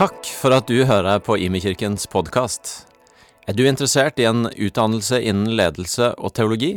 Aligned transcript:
Takk 0.00 0.24
for 0.32 0.54
at 0.56 0.64
du 0.64 0.86
hører 0.88 1.18
på 1.20 1.34
Imekirkens 1.36 2.06
podkast. 2.08 2.70
Er 3.44 3.52
du 3.52 3.66
interessert 3.68 4.16
i 4.16 4.24
en 4.24 4.46
utdannelse 4.48 5.18
innen 5.20 5.50
ledelse 5.58 6.06
og 6.16 6.32
teologi? 6.38 6.70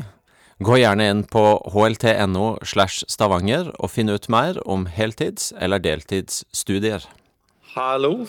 Gå 0.60 0.82
gjerne 0.82 1.06
inn 1.08 1.22
på 1.32 1.44
hlt.no 1.72 2.50
slash 2.68 3.08
stavanger 3.08 3.70
og 3.78 3.94
finn 3.94 4.12
ut 4.12 4.28
mer 4.28 4.60
om 4.68 4.84
heltids- 4.92 5.54
eller 5.56 5.80
deltidsstudier. 5.80 7.06
Hallo. 7.78 8.26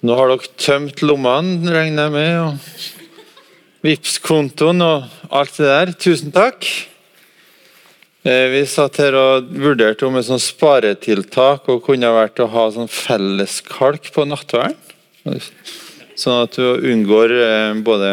Nå 0.00 0.16
har 0.16 0.32
dere 0.32 0.56
tømt 0.56 1.04
lommene, 1.04 1.74
regner 1.76 2.08
jeg 2.08 2.14
med, 2.16 2.32
og 2.46 3.84
Vipps-kontoen 3.84 4.80
og 4.80 5.12
alt 5.28 5.60
det 5.60 5.68
der. 5.68 5.94
Tusen 6.00 6.32
takk. 6.32 6.64
Eh, 8.22 8.48
Vi 8.54 8.62
satt 8.70 9.00
her 9.02 9.16
og 9.18 9.48
vurderte 9.50 10.06
om 10.06 10.14
et 10.18 10.28
sånt 10.28 10.44
sparetiltak 10.44 11.66
og 11.72 11.82
kunne 11.88 12.12
vært 12.14 12.38
å 12.44 12.46
ha 12.52 12.68
sånn 12.70 12.90
felleskalk 12.90 14.12
på 14.14 14.26
nattverden. 14.30 14.78
Sånn 16.14 16.44
at 16.44 16.54
du 16.54 16.86
unngår 16.92 17.34
eh, 17.34 17.80
både 17.82 18.12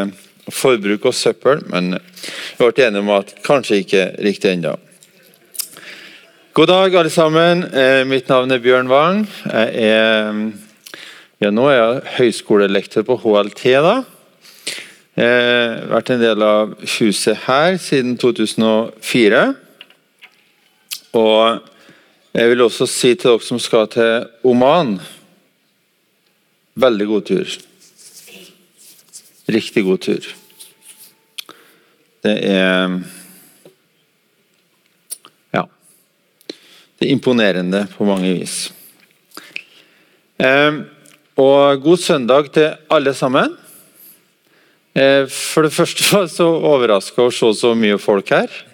forbruk 0.50 1.06
og 1.12 1.14
søppel, 1.14 1.62
men 1.70 2.00
vi 2.58 2.66
ble 2.66 2.88
enige 2.88 3.04
om 3.04 3.12
at 3.20 3.36
kanskje 3.46 3.84
ikke 3.84 4.08
riktig 4.26 4.56
ennå. 4.56 4.74
God 6.58 6.72
dag, 6.74 6.96
alle 6.98 7.14
sammen. 7.14 7.68
Eh, 7.70 8.02
Mitt 8.10 8.34
navn 8.34 8.50
er 8.52 8.66
Bjørn 8.66 8.90
Wang. 8.90 9.24
Jeg 9.46 9.94
er 9.94 10.42
ja, 11.40 11.54
nå 11.54 11.70
er 11.70 11.78
jeg 11.78 12.16
høyskolelektor 12.18 13.06
på 13.08 13.22
HLT. 13.22 13.78
da. 13.86 13.96
Jeg 15.20 15.30
har 15.30 15.88
vært 15.94 16.10
en 16.16 16.22
del 16.24 16.44
av 16.44 16.74
huset 16.98 17.46
her 17.46 17.78
siden 17.78 18.18
2004. 18.20 19.48
Og 21.14 21.60
jeg 22.34 22.50
vil 22.52 22.62
også 22.62 22.86
si 22.90 23.16
til 23.16 23.32
dere 23.32 23.46
som 23.46 23.62
skal 23.62 23.88
til 23.90 24.28
Oman 24.46 25.00
Veldig 26.80 27.06
god 27.10 27.24
tur. 27.28 27.56
Riktig 29.52 29.84
god 29.84 29.98
tur. 30.06 30.28
Det 32.24 32.36
er 32.46 33.00
Ja. 35.54 35.64
Det 37.00 37.08
er 37.08 37.12
imponerende 37.12 37.88
på 37.98 38.06
mange 38.06 38.34
vis. 38.40 38.72
Eh, 40.40 40.72
og 41.36 41.82
god 41.84 41.98
søndag 41.98 42.54
til 42.54 42.76
alle 42.90 43.14
sammen. 43.14 43.58
Eh, 44.96 45.28
for 45.28 45.62
det 45.62 45.74
første 45.74 46.04
var 46.12 46.22
jeg 46.28 46.36
så 46.38 46.48
overraska 46.48 47.22
å 47.22 47.32
se 47.32 47.54
så 47.54 47.74
mye 47.76 48.00
folk 48.00 48.30
her. 48.30 48.69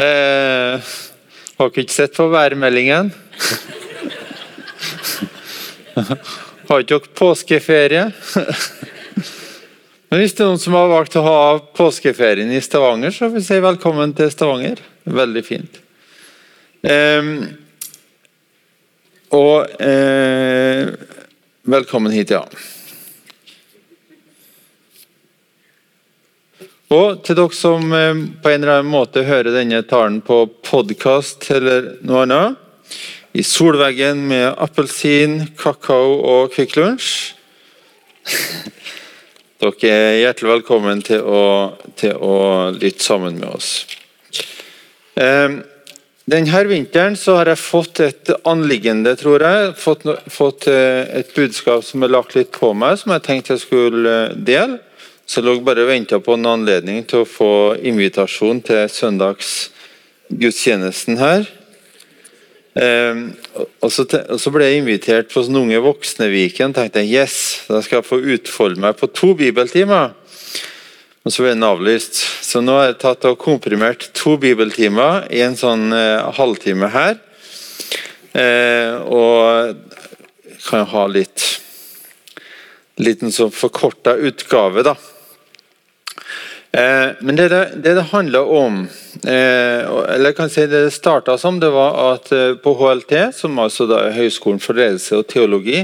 Eh, 0.00 0.80
har 1.58 1.68
ikke 1.68 1.92
sett 1.92 2.14
på 2.16 2.24
værmeldingen? 2.32 3.10
Har 6.70 6.80
ikke 6.80 6.94
dere 6.94 7.12
påskeferie? 7.18 8.06
Men 10.10 10.22
hvis 10.22 10.32
det 10.34 10.44
er 10.44 10.48
noen 10.48 10.62
som 10.62 10.78
har 10.78 10.88
valgt 10.90 11.18
å 11.20 11.26
ha 11.26 11.42
påskeferien 11.76 12.48
i 12.54 12.62
Stavanger, 12.64 13.12
så 13.12 13.28
vil 13.28 13.42
jeg 13.42 13.48
si 13.50 13.60
velkommen 13.62 14.14
til 14.16 14.32
Stavanger. 14.32 14.80
Veldig 15.04 15.44
fint. 15.44 15.80
Eh, 16.80 17.22
og 19.36 19.82
eh, 19.84 20.88
velkommen 21.76 22.14
hit, 22.16 22.32
ja. 22.32 22.46
Og 26.90 27.20
til 27.22 27.36
dere 27.38 27.54
som 27.54 27.92
eh, 27.94 28.16
på 28.42 28.50
en 28.50 28.64
eller 28.64 28.80
annen 28.80 28.90
måte 28.90 29.22
hører 29.22 29.54
denne 29.54 29.84
talen 29.86 30.18
på 30.26 30.40
podkast 30.66 31.46
eller 31.54 31.92
noe 32.02 32.24
annet, 32.24 32.56
i 33.30 33.44
solveggen 33.46 34.24
med 34.26 34.48
appelsin, 34.58 35.36
kakao 35.54 36.16
og 36.18 36.50
Kvikk 36.50 36.74
Lunsj 36.80 37.12
Dere 39.60 39.92
er 39.92 40.18
hjertelig 40.24 40.50
velkommen 40.56 41.04
til 41.06 41.22
å, 41.22 41.44
til 41.94 42.16
å 42.16 42.36
lytte 42.74 43.06
sammen 43.06 43.38
med 43.38 43.52
oss. 43.52 43.70
Eh, 45.14 45.60
denne 46.26 46.66
vinteren 46.66 47.14
har 47.14 47.52
jeg 47.52 47.60
fått 47.60 48.02
et 48.02 48.34
anliggende, 48.48 49.14
tror 49.20 49.46
jeg. 49.46 49.74
Fått, 49.78 50.08
fått 50.32 50.66
eh, 50.72 51.06
et 51.20 51.34
budskap 51.36 51.84
som 51.86 52.02
er 52.02 52.16
lagt 52.16 52.34
litt 52.34 52.50
på 52.56 52.72
meg, 52.74 52.98
som 52.98 53.14
jeg 53.14 53.28
tenkte 53.28 53.54
jeg 53.54 53.68
skulle 53.68 54.20
dele. 54.34 54.80
Så 55.30 55.38
jeg 55.38 55.46
lå 55.46 55.52
bare 55.62 55.84
og 55.84 55.92
venta 55.92 56.18
på 56.18 56.34
en 56.34 56.48
anledning 56.50 57.04
til 57.06 57.20
å 57.22 57.28
få 57.28 57.78
invitasjon 57.86 58.58
til 58.66 58.88
søndagsgudstjenesten 58.90 61.14
her. 61.20 61.44
Eh, 62.74 63.14
og, 63.78 63.92
så 63.94 64.50
ble 64.50 64.66
jeg 64.66 64.80
invitert 64.80 65.30
på 65.30 65.38
sånn 65.46 65.54
Unge 65.60 65.78
voksne-viken. 65.84 66.74
tenkte 66.74 67.04
jeg, 67.04 67.14
yes, 67.14 67.62
Da 67.68 67.78
skal 67.78 68.00
jeg 68.00 68.08
få 68.08 68.18
utfolde 68.18 68.82
meg 68.82 68.98
på 68.98 69.06
to 69.06 69.38
bibeltimer. 69.38 70.18
Og 71.22 71.30
så 71.30 71.46
ble 71.46 71.54
den 71.54 71.68
avlyst. 71.68 72.18
Så 72.42 72.58
nå 72.58 72.74
har 72.80 72.86
jeg 72.88 72.98
tatt 73.04 73.22
og 73.30 73.38
komprimert 73.38 74.10
to 74.18 74.34
bibeltimer 74.34 75.30
i 75.30 75.46
en 75.46 75.54
sånn 75.54 75.94
eh, 75.94 76.26
halvtime 76.40 76.90
her. 76.90 77.22
Eh, 78.34 78.98
og 79.06 79.78
kan 80.66 80.82
ha 80.90 81.06
litt 81.06 81.62
liten 82.98 83.30
sånn 83.30 83.54
forkorta 83.54 84.18
utgave, 84.18 84.82
da. 84.90 84.98
Eh, 86.72 87.10
men 87.20 87.36
det 87.36 87.48
det, 87.48 87.72
det 87.76 87.94
det, 87.94 88.02
handler 88.12 88.46
om, 88.46 88.88
eh, 89.26 89.82
eller 89.82 90.30
jeg 90.30 90.36
kan 90.38 90.50
si 90.50 90.66
det 90.70 90.84
det 90.84 90.94
starta 90.94 91.34
som, 91.38 91.58
det 91.58 91.72
var 91.74 91.96
at 92.12 92.30
eh, 92.32 92.54
på 92.62 92.74
HLT, 92.78 93.34
som 93.34 93.58
altså 93.58 93.88
da 93.90 94.04
er 94.06 94.14
Høgskolen 94.14 94.62
for 94.62 94.78
ledelse 94.78 95.18
og 95.18 95.26
teologi, 95.26 95.82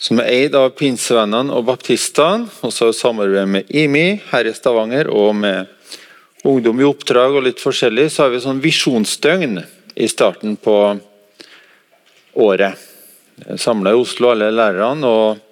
som 0.00 0.22
er 0.22 0.30
eid 0.32 0.56
av 0.56 0.72
pinsevennene 0.78 1.52
og 1.52 1.68
baptistene, 1.68 2.48
og 2.64 2.72
så 2.72 2.88
samarbeider 2.96 3.52
med 3.52 3.68
IMI 3.68 4.22
her 4.32 4.48
i 4.48 4.56
Stavanger 4.56 5.12
og 5.12 5.36
med 5.36 5.78
Ungdom 6.42 6.80
i 6.80 6.86
oppdrag 6.88 7.36
og 7.38 7.44
litt 7.46 7.60
forskjellig, 7.62 8.08
så 8.10 8.24
har 8.24 8.32
vi 8.32 8.40
sånn 8.42 8.58
visjonsdøgn 8.64 9.60
i 9.94 10.08
starten 10.10 10.56
på 10.58 10.74
året. 12.42 12.80
Samla 13.62 13.92
i 13.92 14.00
Oslo, 14.00 14.32
alle 14.32 14.48
lærerne. 14.50 15.06
og 15.06 15.51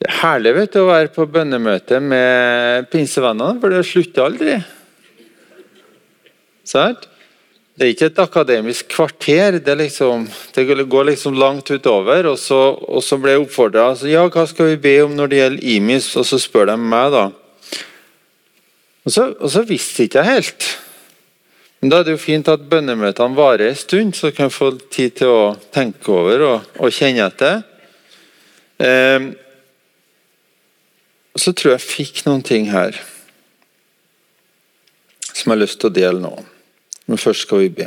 det 0.00 0.08
er 0.08 0.18
herlig 0.22 0.52
vet 0.56 0.72
du, 0.72 0.80
å 0.80 0.88
være 0.88 1.10
på 1.12 1.26
bønnemøte 1.28 1.98
med 2.00 2.86
pinsevennene, 2.88 3.60
for 3.60 3.74
det 3.74 3.82
slutter 3.84 4.24
aldri. 4.24 4.54
Sant? 6.64 7.04
Det 7.76 7.84
er 7.84 7.92
ikke 7.92 8.08
et 8.08 8.22
akademisk 8.22 8.88
kvarter. 8.92 9.58
Det, 9.60 9.74
liksom, 9.76 10.24
det 10.56 10.64
går 10.68 11.06
liksom 11.10 11.36
langt 11.36 11.68
utover. 11.68 12.30
Og 12.32 12.38
så, 12.40 12.58
og 12.76 13.04
så 13.04 13.16
ble 13.20 13.34
jeg 13.34 13.44
oppfordra 13.44 13.90
altså, 13.92 14.08
ja, 14.08 14.24
hva 14.24 14.44
skal 14.48 14.72
vi 14.72 14.80
be 14.84 14.94
om 15.04 15.12
når 15.16 15.30
det 15.30 15.38
gjelder 15.40 15.68
IMIS, 15.74 16.08
og 16.20 16.26
så 16.28 16.40
spør 16.40 16.72
de 16.72 16.78
meg, 16.80 17.12
da. 17.12 17.26
Og 19.04 19.14
så, 19.14 19.26
og 19.36 19.52
så 19.52 19.64
visste 19.68 20.08
ikke 20.08 20.24
helt. 20.24 20.70
Men 21.80 21.92
Da 21.92 22.00
er 22.00 22.08
det 22.08 22.16
jo 22.16 22.24
fint 22.24 22.48
at 22.52 22.64
bønnemøtene 22.72 23.36
varer 23.36 23.68
en 23.68 23.78
stund, 23.84 24.16
så 24.16 24.32
kan 24.32 24.48
jeg 24.48 24.56
få 24.56 24.72
tid 24.92 25.20
til 25.20 25.32
å 25.32 25.44
tenke 25.72 26.12
over 26.12 26.48
og, 26.48 26.74
og 26.80 26.92
kjenne 26.92 27.28
etter. 27.28 27.62
Eh, 28.80 29.30
så 31.38 31.52
tror 31.54 31.74
jeg 31.74 31.80
jeg 31.80 31.90
fikk 31.90 32.22
noen 32.26 32.42
ting 32.46 32.70
her 32.72 32.96
som 35.30 35.50
jeg 35.50 35.54
har 35.54 35.62
lyst 35.62 35.78
til 35.80 35.90
å 35.90 35.94
dele 35.94 36.20
nå. 36.20 36.32
Men 37.08 37.20
først 37.20 37.46
skal 37.46 37.62
vi 37.62 37.70
be. 37.80 37.86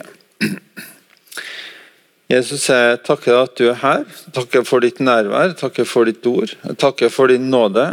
Jesus, 2.31 2.66
jeg 2.72 3.01
takker 3.06 3.34
deg 3.36 3.42
at 3.44 3.60
du 3.60 3.66
er 3.69 3.80
her. 3.81 4.06
Takker 4.34 4.63
for 4.66 4.84
ditt 4.84 5.01
nærvær, 5.04 5.54
takker 5.60 5.86
for 5.86 6.10
ditt 6.10 6.25
ord. 6.25 6.56
Jeg 6.63 6.80
takker 6.81 7.12
for 7.13 7.30
din 7.30 7.50
nåde. 7.51 7.86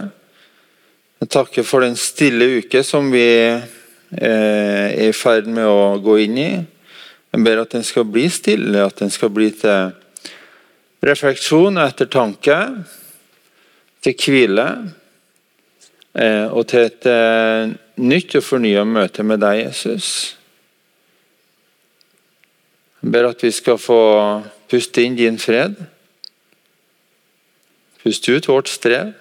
Jeg 1.20 1.32
takker 1.34 1.66
for 1.66 1.84
den 1.84 1.98
stille 2.00 2.46
uke 2.62 2.80
som 2.86 3.10
vi 3.12 3.26
eh, 3.26 3.66
er 4.22 5.10
i 5.10 5.16
ferd 5.16 5.50
med 5.50 5.66
å 5.68 5.98
gå 6.00 6.16
inn 6.24 6.38
i. 6.40 6.52
Jeg 7.30 7.44
ber 7.46 7.60
at 7.62 7.74
den 7.74 7.84
skal 7.86 8.06
bli 8.08 8.24
stille, 8.32 8.86
at 8.86 9.02
den 9.02 9.12
skal 9.12 9.30
bli 9.34 9.50
til 9.60 9.92
refleksjon 11.04 11.76
og 11.76 11.84
ettertanke, 11.84 12.56
til 14.00 14.16
hvile 14.16 14.66
og 16.14 16.66
til 16.66 16.88
et 16.88 17.06
eh, 17.06 17.70
nytt 18.02 18.34
og 18.34 18.42
fornya 18.42 18.82
møte 18.84 19.22
med 19.22 19.42
deg, 19.42 19.62
Jesus. 19.68 20.36
Jeg 23.00 23.12
ber 23.14 23.30
at 23.30 23.42
vi 23.44 23.52
skal 23.54 23.78
få 23.78 24.00
puste 24.70 25.04
inn 25.06 25.16
din 25.18 25.38
fred. 25.38 25.78
Puste 28.02 28.34
ut 28.34 28.48
vårt 28.50 28.68
strev. 28.72 29.12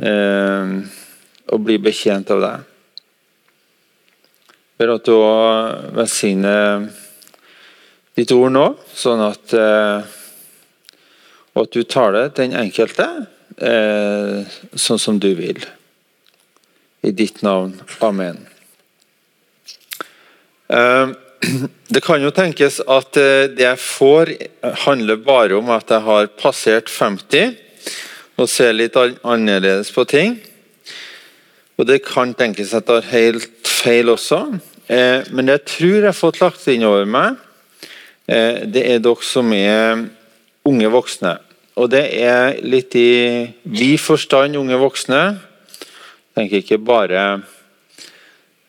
Eh, 0.00 0.74
og 1.50 1.64
bli 1.66 1.78
betjent 1.82 2.30
av 2.34 2.42
deg. 2.42 2.66
Jeg 4.80 4.86
ber 4.86 4.94
at 4.96 5.06
du 5.06 5.16
velsigner 5.94 6.86
ditt 8.16 8.32
ord 8.32 8.52
nå, 8.54 8.64
sånn 8.96 9.20
at, 9.26 9.52
at 11.60 11.74
du 11.76 11.82
taler 11.84 12.32
den 12.32 12.56
enkelte 12.56 13.06
eh, 13.60 14.60
sånn 14.74 15.00
som 15.00 15.18
du 15.20 15.30
vil. 15.38 15.60
I 17.06 17.12
ditt 17.16 17.42
navn. 17.42 17.78
Amen. 18.04 18.42
Eh, 20.68 21.12
det 21.94 22.02
kan 22.04 22.22
jo 22.22 22.32
tenkes 22.34 22.80
at 22.84 23.16
eh, 23.20 23.48
det 23.52 23.66
jeg 23.66 23.82
får, 23.84 24.34
handler 24.84 25.24
bare 25.24 25.58
om 25.58 25.72
at 25.74 25.90
jeg 25.90 26.04
har 26.06 26.30
passert 26.40 26.92
50 26.92 27.56
og 28.40 28.48
ser 28.48 28.72
litt 28.76 28.96
annerledes 28.96 29.90
på 29.92 30.06
ting. 30.08 30.38
Og 31.80 31.86
det 31.88 32.02
kan 32.04 32.32
tenkes 32.36 32.74
at 32.76 32.88
jeg 32.88 33.02
har 33.02 33.12
helt 33.14 33.68
feil 33.68 34.12
også. 34.12 34.42
Eh, 34.90 35.28
men 35.32 35.48
det 35.48 35.60
jeg 35.60 35.66
tror 35.74 35.94
jeg 35.96 36.08
har 36.08 36.18
fått 36.18 36.40
lagt 36.42 36.66
inn 36.68 36.84
over 36.88 37.06
meg, 37.08 37.38
eh, 38.28 38.66
det 38.68 38.84
er 38.84 39.04
dere 39.04 39.24
som 39.24 39.52
er 39.56 40.04
unge 40.66 40.90
voksne. 40.92 41.38
Og 41.80 41.88
det 41.88 42.02
er 42.20 42.58
litt 42.60 42.92
i 42.98 43.48
vid 43.64 43.96
forstand 44.02 44.58
unge 44.60 44.76
voksne. 44.82 45.20
Jeg 45.80 46.36
tenker 46.36 46.60
ikke 46.60 46.78
bare 46.84 47.22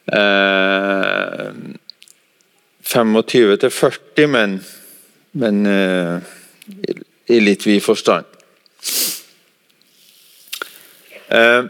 eh, 0.07 1.49
25 2.87 3.57
til 3.65 3.73
40, 3.81 4.31
men, 4.31 4.55
men 5.43 5.59
eh, 5.67 6.31
i 7.35 7.41
litt 7.43 7.67
vid 7.67 7.83
forstand. 7.83 8.31
Eh, 11.35 11.67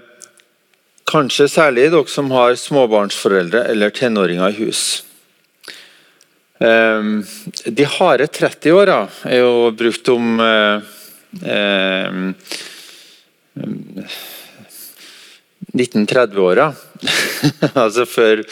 kanskje 1.09 1.49
særlig 1.49 1.89
dere 1.89 2.05
som 2.09 2.29
har 2.37 2.53
småbarnsforeldre 2.53 3.65
eller 3.73 3.97
tenåringer 3.97 4.53
i 4.53 4.61
hus. 4.61 4.85
Eh, 6.61 7.13
de 7.65 7.93
harde 7.97 8.29
30-åra 8.29 9.03
er 9.25 9.41
jo 9.41 9.69
brukt 9.73 10.09
om 10.13 10.35
eh, 10.37 10.97
1930-åra. 15.71 16.71
altså 17.83 18.05
før 18.05 18.43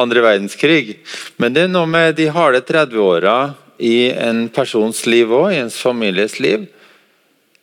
andre 0.00 0.20
verdenskrig. 0.24 0.98
Men 1.40 1.54
det 1.54 1.62
er 1.66 1.72
noe 1.72 1.86
med 1.88 2.16
de 2.18 2.26
harde 2.34 2.60
30-åra 2.66 3.54
i 3.78 4.10
en 4.12 4.48
persons 4.54 5.06
liv 5.10 5.32
òg, 5.34 5.52
i 5.52 5.60
ens 5.64 5.78
families 5.80 6.40
liv, 6.42 6.68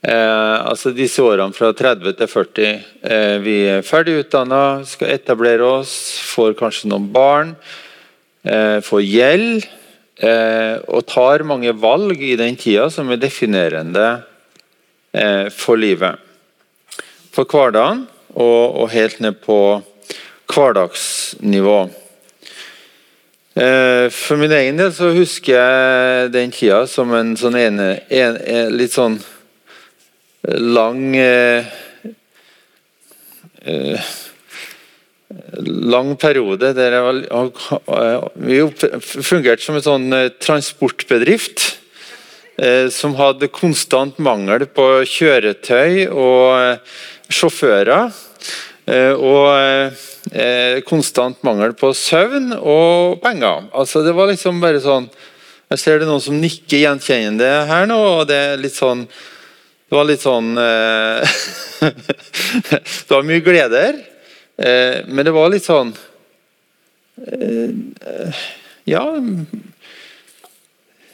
Eh, 0.01 0.57
altså 0.65 0.89
disse 0.97 1.21
årene 1.21 1.53
fra 1.53 1.69
30 1.77 2.15
til 2.17 2.29
40. 2.29 2.69
Eh, 3.05 3.35
vi 3.43 3.57
er 3.69 3.85
ferdig 3.85 4.15
utdanna, 4.23 4.81
skal 4.87 5.13
etablere 5.13 5.61
oss, 5.61 5.93
får 6.31 6.55
kanskje 6.57 6.89
noen 6.89 7.05
barn, 7.13 7.55
eh, 8.43 8.81
får 8.81 9.01
gjeld. 9.05 9.67
Eh, 10.21 10.77
og 10.89 11.05
tar 11.05 11.43
mange 11.43 11.71
valg 11.73 12.17
i 12.21 12.35
den 12.35 12.55
tida 12.55 12.89
som 12.89 13.09
er 13.09 13.17
definerende 13.17 14.05
eh, 14.05 14.30
for 15.51 15.75
livet. 15.75 16.19
For 17.35 17.43
hverdagen 17.43 18.05
og, 18.35 18.77
og 18.83 18.89
helt 18.93 19.19
ned 19.19 19.39
på 19.43 19.57
hverdagsnivå. 20.51 21.79
Eh, 23.55 24.07
for 24.15 24.39
min 24.39 24.53
egen 24.55 24.79
del 24.79 24.93
så 24.95 25.09
husker 25.11 25.57
jeg 25.57 26.31
den 26.31 26.53
tida 26.55 26.85
som 26.87 27.11
en 27.17 27.33
sånn 27.39 27.57
ene, 27.59 27.87
en, 28.07 28.37
en, 28.39 28.75
litt 28.79 28.95
sånn 28.95 29.17
lang 30.47 31.17
eh, 31.19 31.67
eh, 33.67 34.11
lang 35.59 36.15
periode 36.19 36.71
der 36.75 36.95
jeg 36.95 37.03
var, 37.03 38.31
vi 38.39 38.61
fungerte 39.03 39.63
som 39.63 39.75
en 39.79 39.85
sånn 39.85 40.07
eh, 40.15 40.31
transportbedrift 40.39 41.67
som 42.93 43.15
hadde 43.17 43.47
konstant 43.49 44.19
mangel 44.21 44.67
på 44.69 44.85
kjøretøy 45.07 46.11
og 46.11 46.77
sjåfører. 47.31 48.11
Og 49.17 50.83
konstant 50.85 51.39
mangel 51.47 51.73
på 51.79 51.93
søvn 51.97 52.51
og 52.59 53.21
penger. 53.23 53.69
Altså 53.73 54.03
Det 54.05 54.13
var 54.13 54.29
liksom 54.29 54.61
bare 54.61 54.83
sånn 54.83 55.07
Jeg 55.71 55.79
ser 55.79 56.01
det 56.01 56.09
noen 56.09 56.21
som 56.21 56.37
nikker 56.37 56.83
gjenkjennende 56.83 57.51
her 57.71 57.87
nå. 57.89 57.97
og 57.97 58.27
det 58.29 58.41
er 58.51 58.61
litt 58.61 58.75
sånn 58.77 59.07
det 59.91 59.97
var 59.97 60.05
litt 60.07 60.21
sånn 60.23 60.53
eh, 60.55 61.31
Det 62.71 63.09
var 63.11 63.25
mye 63.27 63.43
gleder, 63.43 63.97
eh, 64.55 65.01
men 65.11 65.27
det 65.27 65.33
var 65.35 65.51
litt 65.51 65.65
sånn 65.67 65.91
eh, 67.27 68.45
Ja 68.87 69.03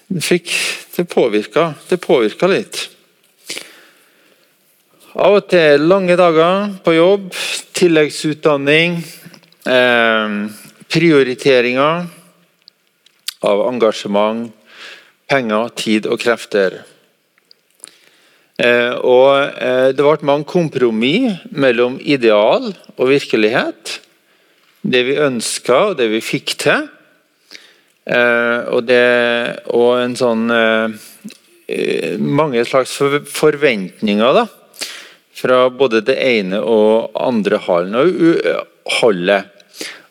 Det 0.07 0.23
fikk 0.23 0.53
Det 0.97 1.05
påvirka. 1.05 1.73
Det 1.89 1.97
påvirka 2.01 2.47
litt. 2.49 2.89
Av 5.13 5.35
og 5.37 5.47
til 5.49 5.83
lange 5.85 6.15
dager 6.17 6.71
på 6.81 6.93
jobb, 6.95 7.27
tilleggsutdanning, 7.77 8.97
prioriteringer 10.89 12.07
av 13.45 13.63
engasjement, 13.67 14.49
penger, 15.29 15.69
tid 15.77 16.07
og 16.09 16.21
krefter. 16.21 16.81
Eh, 18.57 18.93
og 19.05 19.61
eh, 19.61 19.93
Det 19.93 20.01
ble 20.01 20.25
mange 20.25 20.47
kompromiss 20.49 21.43
mellom 21.53 21.99
ideal 22.01 22.71
og 22.95 23.09
virkelighet. 23.11 23.99
Det 24.81 25.03
vi 25.05 25.19
ønska 25.21 25.91
og 25.91 25.97
det 25.99 26.09
vi 26.09 26.23
fikk 26.25 26.55
til. 26.63 26.87
Eh, 28.07 28.59
og, 28.71 28.85
det, 28.87 29.03
og 29.75 29.99
en 29.99 30.15
sånn 30.15 30.45
Mange 32.23 32.61
slags 32.63 32.93
forventninger 32.95 34.37
da, 34.37 34.45
fra 35.35 35.57
både 35.67 35.99
det 36.07 36.15
ene 36.23 36.61
og 36.63 37.11
andre 37.19 37.59
hallen 37.65 37.97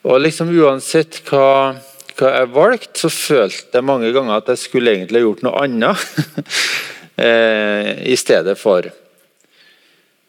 Og 0.04 0.20
liksom 0.20 0.52
Uansett 0.52 1.22
hva, 1.30 1.72
hva 2.18 2.34
jeg 2.34 2.52
valgte, 2.52 3.00
så 3.00 3.08
følte 3.08 3.80
jeg 3.80 3.88
mange 3.88 4.12
ganger 4.12 4.42
at 4.42 4.52
jeg 4.52 4.66
skulle 4.66 4.92
egentlig 4.92 5.24
gjort 5.24 5.46
noe 5.48 5.64
annet. 5.64 6.04
eh, 7.16 8.06
i 8.12 8.16
stedet 8.16 8.56
for. 8.58 8.88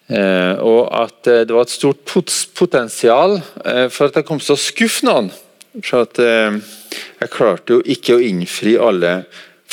Eh, 0.08 0.56
og 0.64 0.88
at 0.96 1.28
eh, 1.28 1.44
det 1.44 1.56
var 1.56 1.68
et 1.68 1.74
stort 1.74 2.00
potensial 2.56 3.38
eh, 3.66 3.88
for 3.92 4.08
at 4.08 4.16
jeg 4.16 4.28
kom 4.28 4.40
til 4.40 4.56
å 4.56 4.62
skuffe 4.62 5.08
noen. 5.08 5.30
For 5.84 6.06
at 6.06 6.20
eh, 6.24 6.58
jeg 7.22 7.34
klarte 7.34 7.78
jo 7.78 7.84
ikke 7.86 8.18
å 8.18 8.24
innfri 8.24 8.78
alle 8.82 9.20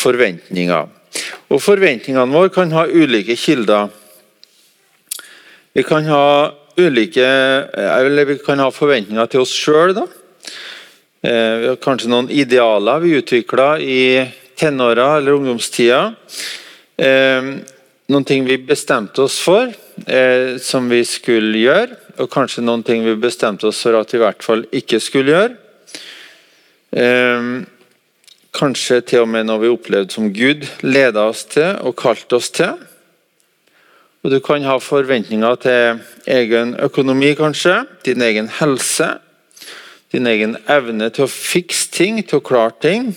forventninger. 0.01 0.91
Og 1.55 1.63
Forventningene 1.63 2.33
våre 2.33 2.53
kan 2.53 2.73
ha 2.75 2.85
ulike 2.91 3.37
kilder. 3.39 3.93
Vi 5.75 5.85
kan 5.87 6.07
ha 6.11 6.27
ulike 6.79 7.25
eller 7.25 8.27
vi 8.27 8.39
kan 8.43 8.59
ha 8.63 8.71
forventninger 8.75 9.31
til 9.31 9.45
oss 9.45 9.53
sjøl. 9.55 9.95
da. 9.95 10.07
vi 11.23 11.69
har 11.69 11.79
kanskje 11.83 12.11
noen 12.11 12.31
idealer 12.31 13.03
vi 13.03 13.15
utvikla 13.19 13.69
i 13.79 14.03
tenåra 14.59 15.17
eller 15.17 15.39
ungdomstida. 15.39 16.15
Eh, 16.97 17.55
noen 18.07 18.25
ting 18.25 18.45
vi 18.45 18.59
bestemte 18.59 19.23
oss 19.23 19.39
for, 19.41 19.73
eh, 20.07 20.57
som 20.59 20.89
vi 20.89 21.05
skulle 21.05 21.59
gjøre. 21.59 21.97
Og 22.19 22.31
kanskje 22.31 22.63
noen 22.63 22.85
ting 22.85 23.05
vi 23.05 23.15
bestemte 23.17 23.67
oss 23.67 23.83
for 23.83 23.97
at 23.99 24.13
vi 24.13 24.19
i 24.19 24.23
hvert 24.23 24.43
fall 24.43 24.65
ikke 24.73 25.01
skulle 25.01 25.33
gjøre. 25.33 25.57
Eh, 26.95 27.47
kanskje 28.55 29.01
til 29.03 29.25
og 29.25 29.31
med 29.33 29.49
noe 29.49 29.59
vi 29.65 29.71
opplevde 29.73 30.15
som 30.15 30.29
Gud 30.31 30.63
leda 30.87 31.25
oss 31.27 31.43
til 31.51 31.73
og 31.83 31.97
kalte 31.99 32.39
oss 32.39 32.53
til. 32.55 32.77
Og 34.23 34.31
Du 34.31 34.39
kan 34.41 34.63
ha 34.63 34.79
forventninger 34.79 35.55
til 35.61 35.99
egen 36.27 36.77
økonomi, 36.81 37.35
kanskje. 37.35 37.85
Din 38.05 38.23
egen 38.23 38.49
helse. 38.49 39.19
Din 40.13 40.27
egen 40.27 40.57
evne 40.71 41.11
til 41.11 41.27
å 41.27 41.29
fikse 41.31 41.91
ting, 41.91 42.23
til 42.23 42.39
å 42.39 42.47
klare 42.47 42.73
ting. 42.81 43.11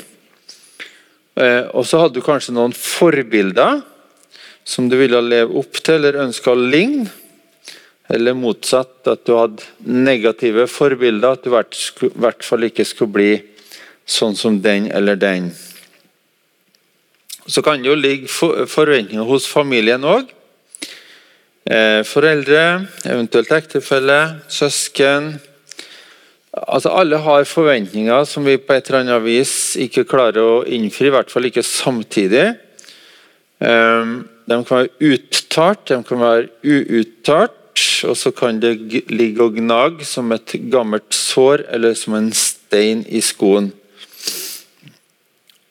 Eh, 1.37 1.69
og 1.71 1.85
så 1.85 2.01
hadde 2.01 2.17
du 2.17 2.25
kanskje 2.25 2.55
noen 2.57 2.73
forbilder 2.73 3.83
som 4.65 4.89
du 4.89 4.97
ville 4.97 5.21
leve 5.21 5.53
opp 5.53 5.77
til 5.79 6.01
eller 6.01 6.25
ønska 6.25 6.51
å 6.51 6.57
ligne. 6.57 7.05
Eller 8.09 8.33
motsatt, 8.33 9.05
at 9.05 9.23
du 9.27 9.35
hadde 9.37 9.63
negative 9.85 10.65
forbilder, 10.67 11.37
at 11.37 11.43
du 11.43 11.53
i 11.53 12.11
hvert 12.17 12.43
fall 12.43 12.65
ikke 12.67 12.87
skulle 12.87 13.13
bli 13.13 13.31
sånn 14.07 14.35
som 14.39 14.61
den 14.63 14.89
eller 14.91 15.19
den. 15.19 15.51
Så 17.47 17.61
kan 17.63 17.83
det 17.83 17.91
jo 17.91 17.95
ligge 17.95 18.31
forventninger 18.31 19.27
hos 19.27 19.47
familien 19.47 20.03
òg. 20.07 20.31
Eh, 21.67 22.01
foreldre, 22.07 22.87
eventuelt 23.07 23.51
ektefelle, 23.51 24.19
søsken, 24.47 25.35
Altså, 26.65 26.89
alle 26.89 27.19
har 27.21 27.43
forventninger 27.45 28.23
som 28.25 28.45
vi 28.47 28.57
på 28.57 28.73
et 28.73 28.89
eller 28.89 29.03
annet 29.03 29.25
vis 29.25 29.51
ikke 29.81 30.07
klarer 30.09 30.41
å 30.41 30.63
innfri, 30.65 31.09
i 31.09 31.13
hvert 31.13 31.29
fall 31.29 31.45
ikke 31.49 31.63
samtidig. 31.65 32.47
Ehm, 33.61 34.23
de 34.47 34.57
kan 34.65 34.83
være 34.83 35.11
uttalt, 35.13 35.85
de 35.91 35.99
kan 36.07 36.21
være 36.23 36.47
uuttalt, 36.65 37.53
og 38.07 38.15
så 38.17 38.31
kan 38.33 38.61
det 38.61 39.03
ligge 39.11 39.43
og 39.43 39.59
gnage 39.59 40.05
som 40.07 40.31
et 40.33 40.55
gammelt 40.71 41.13
sår 41.13 41.67
eller 41.73 41.93
som 41.97 42.15
en 42.17 42.31
stein 42.33 43.03
i 43.05 43.21
skoen. 43.21 43.69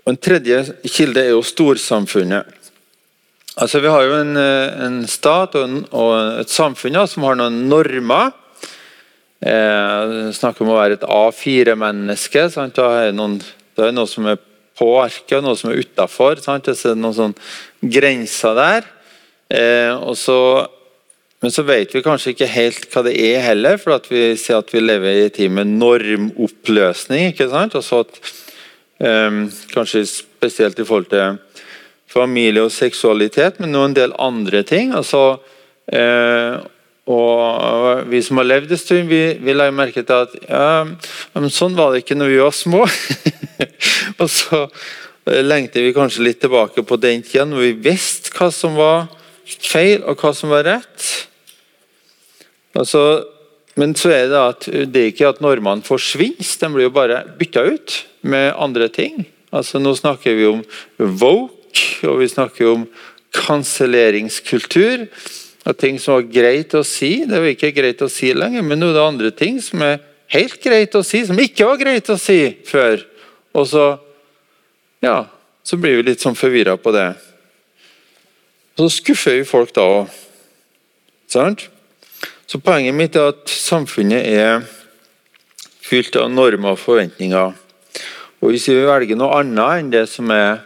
Og 0.07 0.15
En 0.15 0.23
tredje 0.23 0.63
kilde 0.87 1.21
er 1.25 1.35
jo 1.35 1.43
storsamfunnet. 1.43 2.47
Altså, 3.57 3.81
vi 3.81 3.91
har 3.91 4.03
jo 4.05 4.19
en, 4.21 4.37
eh, 4.37 4.87
en 4.87 4.99
stat 5.09 5.55
og, 5.57 5.65
en, 5.65 5.79
og 5.91 6.41
et 6.43 6.51
samfunn 6.53 6.95
ja, 6.95 7.07
som 7.11 7.25
har 7.27 7.39
noen 7.39 7.65
normer 7.69 8.35
Eh, 9.45 10.13
snakker 10.33 10.65
om 10.65 10.73
å 10.73 10.79
være 10.79 10.97
et 10.97 11.05
A4-menneske. 11.05 12.47
Da 12.75 12.89
er 13.05 13.17
noen 13.17 13.41
Det 13.77 13.85
er 13.85 13.93
noe 13.93 14.09
som 14.09 14.25
er 14.25 14.39
på 14.77 14.87
arket, 15.03 15.43
noe 15.45 15.57
som 15.57 15.71
er 15.71 15.83
utafor. 15.85 16.39
Det 16.41 16.73
er 16.73 16.95
noen 16.97 17.13
sånn 17.13 17.35
grenser 17.85 18.55
der. 18.57 18.87
Eh, 19.53 20.15
så, 20.17 20.39
men 21.45 21.53
så 21.53 21.63
vet 21.69 21.93
vi 21.93 22.01
kanskje 22.01 22.33
ikke 22.33 22.49
helt 22.49 22.89
hva 22.89 23.03
det 23.05 23.13
er 23.21 23.45
heller, 23.45 23.77
for 23.77 24.01
vi 24.09 24.31
ser 24.41 24.63
at 24.63 24.73
vi 24.73 24.81
lever 24.81 25.13
i 25.13 25.27
en 25.27 25.37
tid 25.37 25.53
med 25.53 25.75
normoppløsning. 25.77 27.35
ikke 27.35 27.51
sant? 27.53 27.77
Og 27.77 27.85
så 27.85 28.01
at, 28.07 28.17
Kanskje 28.97 30.07
spesielt 30.09 30.79
i 30.81 30.85
forhold 30.89 31.11
til 31.11 31.37
familie 32.09 32.65
og 32.65 32.73
seksualitet, 32.73 33.61
men 33.61 33.75
noen 33.75 33.97
del 33.97 34.15
andre 34.23 34.63
ting. 34.65 34.95
altså 34.97 35.39
eh, 35.93 36.57
og 37.07 38.09
vi 38.11 38.19
som 38.25 38.41
har 38.41 38.49
levd 38.49 38.73
en 38.75 38.81
stund, 38.81 39.11
vi, 39.11 39.21
vi 39.39 39.55
la 39.55 39.69
merke 39.71 40.03
til 40.03 40.25
at 40.25 40.33
ja, 40.49 40.83
men 41.37 41.53
sånn 41.55 41.77
var 41.79 41.93
det 41.93 42.03
ikke 42.03 42.17
når 42.19 42.33
vi 42.33 42.41
var 42.41 42.57
små. 42.57 42.81
og 44.21 44.27
så 44.33 44.65
lengter 45.47 45.87
vi 45.87 45.95
kanskje 45.95 46.25
litt 46.27 46.41
tilbake 46.43 46.83
på 46.87 46.99
den 46.99 47.23
tida 47.23 47.47
når 47.47 47.63
vi 47.63 47.73
visste 47.91 48.35
hva 48.35 48.51
som 48.55 48.75
var 48.79 49.07
feil, 49.47 50.03
og 50.03 50.19
hva 50.19 50.33
som 50.35 50.51
var 50.51 50.67
rett. 50.67 51.07
Altså, 52.75 53.03
men 53.77 53.93
så 53.99 54.13
er 54.15 54.31
det 54.31 54.41
at 54.41 54.69
det 54.89 55.01
er 55.03 55.11
ikke 55.13 55.31
at 55.35 55.43
normene 55.45 55.85
forsvinner, 55.85 56.41
de 56.41 56.71
blir 56.73 56.89
jo 56.89 56.95
bare 56.97 57.23
bytta 57.39 57.65
ut 57.69 57.97
med 58.25 58.55
andre 58.57 58.89
ting. 58.89 59.27
Altså, 59.53 59.81
nå 59.81 59.93
snakker 59.97 60.37
vi 60.37 60.47
om 60.49 60.63
woke, 61.21 62.09
og 62.09 62.23
vi 62.23 62.31
snakker 62.33 62.71
om 62.73 62.87
kanselleringskultur 63.37 65.07
og 65.67 65.77
ting 65.81 65.99
som 66.01 66.17
var 66.17 66.29
greit 66.31 66.75
å 66.79 66.85
si, 66.87 67.27
det 67.27 67.41
var 67.43 67.51
ikke 67.51 67.75
greit 67.75 68.03
å 68.05 68.11
si 68.11 68.31
lenger. 68.33 68.65
Men 68.65 68.81
nå 68.81 68.91
er 68.93 68.97
det 68.97 69.05
andre 69.05 69.33
ting 69.35 69.61
som 69.61 69.83
er 69.85 70.01
helt 70.33 70.59
greit 70.63 70.95
å 70.97 71.05
si, 71.05 71.25
som 71.27 71.39
ikke 71.43 71.69
var 71.69 71.81
greit 71.81 72.11
å 72.13 72.19
si 72.21 72.41
før. 72.67 73.03
Og 73.57 73.69
så 73.69 73.87
ja, 75.05 75.25
så 75.67 75.79
blir 75.81 75.99
vi 75.99 76.09
litt 76.09 76.23
sånn 76.25 76.39
forvirra 76.39 76.77
på 76.81 76.95
det. 76.95 77.11
Og 78.77 78.87
så 78.87 78.91
skuffer 79.01 79.41
vi 79.41 79.49
folk 79.49 79.75
da 79.77 79.85
òg. 80.01 80.21
Sant? 81.33 81.67
Så 82.47 82.61
poenget 82.63 82.95
mitt 82.95 83.17
er 83.19 83.33
at 83.33 83.51
samfunnet 83.51 84.23
er 84.23 84.61
fylt 85.83 86.15
av 86.19 86.31
normer 86.31 86.77
og 86.77 86.83
forventninger. 86.83 87.55
Og 88.43 88.53
hvis 88.53 88.69
vi 88.71 88.79
velger 88.87 89.19
noe 89.19 89.41
annet 89.41 89.81
enn 89.81 89.91
det 89.91 90.05
som 90.11 90.31
er 90.31 90.61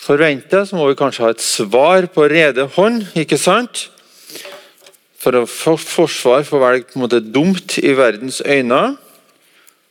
forventa, 0.00 0.62
så 0.66 0.78
må 0.78 0.86
vi 0.88 0.98
kanskje 0.98 1.24
ha 1.26 1.32
et 1.34 1.42
svar 1.42 2.06
på 2.14 2.28
rede 2.30 2.68
hånd. 2.76 3.02
ikke 3.18 3.38
sant? 3.40 3.88
For 5.20 5.36
å 5.36 5.44
få 5.48 5.74
forsvar 5.76 6.46
for 6.48 6.60
å 6.60 6.64
velge 6.68 6.92
på 6.92 7.00
en 7.00 7.04
måte 7.04 7.20
dumt 7.20 7.76
i 7.82 7.92
verdens 7.98 8.40
øyne. 8.46 8.96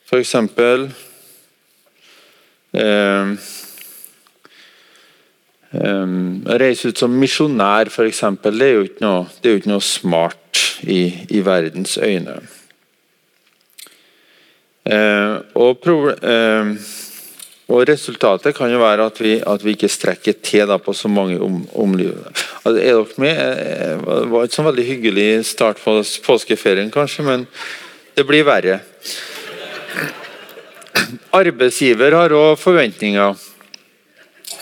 F.eks. 0.10 0.36
Eh, 2.74 3.36
eh, 5.74 6.16
reise 6.62 6.92
ut 6.92 7.02
som 7.02 7.20
misjonær, 7.20 7.92
f.eks. 7.92 8.24
Det, 8.44 8.56
det 8.60 8.70
er 8.70 9.54
jo 9.54 9.60
ikke 9.60 9.74
noe 9.74 9.86
smart 9.86 10.64
i, 10.84 11.02
i 11.30 11.44
verdens 11.46 11.98
øyne. 11.98 12.40
Eh, 14.90 15.36
og 15.60 15.88
eh, 16.24 16.74
og 17.70 17.84
Resultatet 17.86 18.56
kan 18.58 18.72
jo 18.74 18.80
være 18.82 19.06
at 19.06 19.20
vi, 19.22 19.36
at 19.46 19.62
vi 19.62 19.76
ikke 19.76 19.92
strekker 19.92 20.40
til 20.42 20.66
da, 20.66 20.80
på 20.82 20.94
så 20.98 21.10
mange 21.12 21.38
om, 21.38 21.62
omliv. 21.78 22.16
Altså, 22.64 22.80
er 22.82 22.96
dere 22.98 23.22
med? 23.22 23.42
Eh, 23.44 24.00
det 24.08 24.32
var 24.32 24.48
ikke 24.48 24.58
sånn 24.58 24.70
veldig 24.72 24.86
hyggelig 24.88 25.28
start 25.52 25.84
på 25.84 26.00
påskeferien, 26.26 26.90
kanskje, 26.94 27.28
men 27.28 27.46
det 28.18 28.26
blir 28.26 28.48
verre. 28.48 28.80
Arbeidsgiver 31.38 32.18
har 32.18 32.34
òg 32.34 32.58
forventninger. 32.58 33.38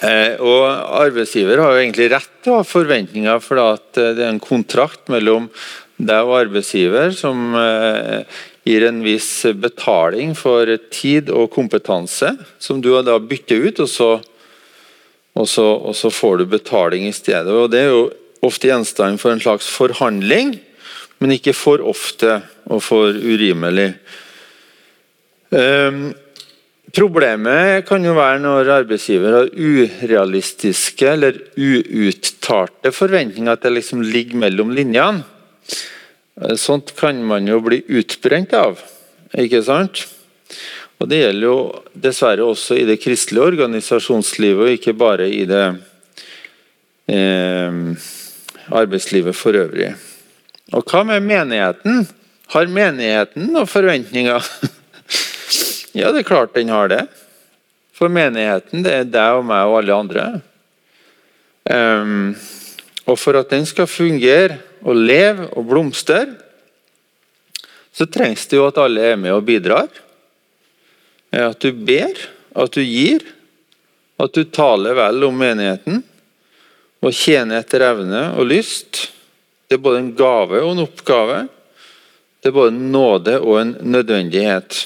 Eh, 0.06 0.38
og 0.38 0.64
Arbeidsgiver 1.02 1.64
har 1.64 1.74
jo 1.74 1.82
egentlig 1.82 2.12
rett 2.14 2.34
til 2.44 2.54
å 2.54 2.62
ha 2.62 2.68
forventninger, 2.68 3.42
for 3.42 3.62
at 3.64 3.90
det 3.98 4.22
er 4.22 4.30
en 4.30 4.44
kontrakt 4.44 5.10
mellom 5.10 5.50
deg 5.98 6.28
og 6.28 6.36
arbeidsgiver 6.44 7.14
som 7.18 7.56
eh, 7.58 8.22
gir 8.68 8.86
en 8.86 9.00
viss 9.06 9.30
betaling 9.58 10.36
for 10.38 10.70
tid 10.94 11.32
og 11.34 11.50
kompetanse, 11.56 12.34
som 12.60 12.82
du 12.84 12.92
da 13.06 13.18
bytter 13.18 13.70
ut, 13.70 13.82
og 13.82 13.90
så, 13.90 14.12
og, 15.38 15.48
så, 15.50 15.66
og 15.66 15.98
så, 15.98 16.12
får 16.14 16.42
du 16.42 16.46
betaling 16.52 17.08
i 17.08 17.16
stedet. 17.16 17.50
Og 17.50 17.72
Det 17.74 17.82
er 17.82 17.92
jo 17.94 18.08
ofte 18.46 18.70
gjenstand 18.70 19.22
for 19.22 19.34
en 19.34 19.42
slags 19.44 19.70
forhandling, 19.72 20.58
men 21.18 21.34
ikke 21.34 21.56
for 21.58 21.82
ofte 21.82 22.42
og 22.70 22.84
for 22.86 23.16
urimelig. 23.16 23.96
Um, 25.50 26.12
Problemet 26.96 27.84
kan 27.88 28.06
jo 28.06 28.14
være 28.16 28.40
når 28.40 28.70
arbeidsgiver 28.78 29.34
har 29.36 29.50
urealistiske 29.52 31.10
eller 31.12 31.40
uuttalte 31.60 32.94
forventninger, 32.96 33.52
at 33.52 33.66
det 33.66 33.74
liksom 33.76 34.06
ligger 34.08 34.40
mellom 34.46 34.72
linjene. 34.76 35.26
Sånt 36.56 36.94
kan 36.96 37.20
man 37.26 37.50
jo 37.50 37.60
bli 37.66 37.82
utbrent 37.98 38.54
av, 38.56 38.80
ikke 39.36 39.64
sant? 39.66 40.06
Og 40.98 41.10
Det 41.10 41.20
gjelder 41.20 41.46
jo 41.46 41.58
dessverre 41.94 42.46
også 42.46 42.78
i 42.80 42.86
det 42.88 42.98
kristelige 43.02 43.52
organisasjonslivet, 43.52 44.64
og 44.64 44.78
ikke 44.78 44.96
bare 44.98 45.28
i 45.30 45.44
det 45.50 45.66
eh, 47.12 48.08
arbeidslivet 48.72 49.36
for 49.38 49.60
øvrig. 49.60 49.92
Og 50.74 50.88
hva 50.88 51.04
med 51.08 51.26
menigheten? 51.26 52.08
Har 52.54 52.72
menigheten 52.72 53.52
noen 53.52 53.68
forventninger? 53.70 54.52
ja, 55.98 56.12
det 56.14 56.24
er 56.24 56.30
klart 56.30 56.56
den 56.56 56.70
har 56.74 56.92
det. 56.92 57.04
For 57.98 58.12
menigheten, 58.14 58.84
det 58.86 58.94
er 58.94 59.10
deg 59.10 59.40
og 59.40 59.48
meg 59.50 59.66
og 59.66 59.80
alle 59.80 59.98
andre. 59.98 60.26
Um, 61.68 62.36
og 63.08 63.18
for 63.20 63.40
at 63.40 63.50
den 63.52 63.66
skal 63.68 63.90
fungere 63.90 64.60
og 64.86 65.00
leve 65.00 65.48
og 65.58 65.66
blomstre, 65.68 66.26
så 67.96 68.06
trengs 68.06 68.46
det 68.48 68.60
jo 68.60 68.68
at 68.68 68.78
alle 68.82 69.14
er 69.14 69.18
med 69.20 69.34
og 69.34 69.46
bidrar. 69.48 69.90
At 71.34 71.58
du 71.64 71.72
ber, 71.74 72.14
at 72.54 72.76
du 72.76 72.84
gir, 72.84 73.26
at 74.22 74.34
du 74.34 74.44
taler 74.54 74.98
vel 74.98 75.26
om 75.28 75.38
menigheten 75.38 76.04
og 77.02 77.14
tjener 77.14 77.62
etter 77.62 77.86
evne 77.86 78.24
og 78.38 78.50
lyst. 78.50 79.08
Det 79.68 79.78
er 79.78 79.84
både 79.84 80.04
en 80.04 80.14
gave 80.18 80.62
og 80.62 80.76
en 80.76 80.86
oppgave. 80.86 81.40
Det 82.42 82.52
er 82.52 82.56
både 82.56 82.74
en 82.74 82.92
nåde 82.94 83.40
og 83.42 83.60
en 83.62 83.74
nødvendighet. 83.82 84.80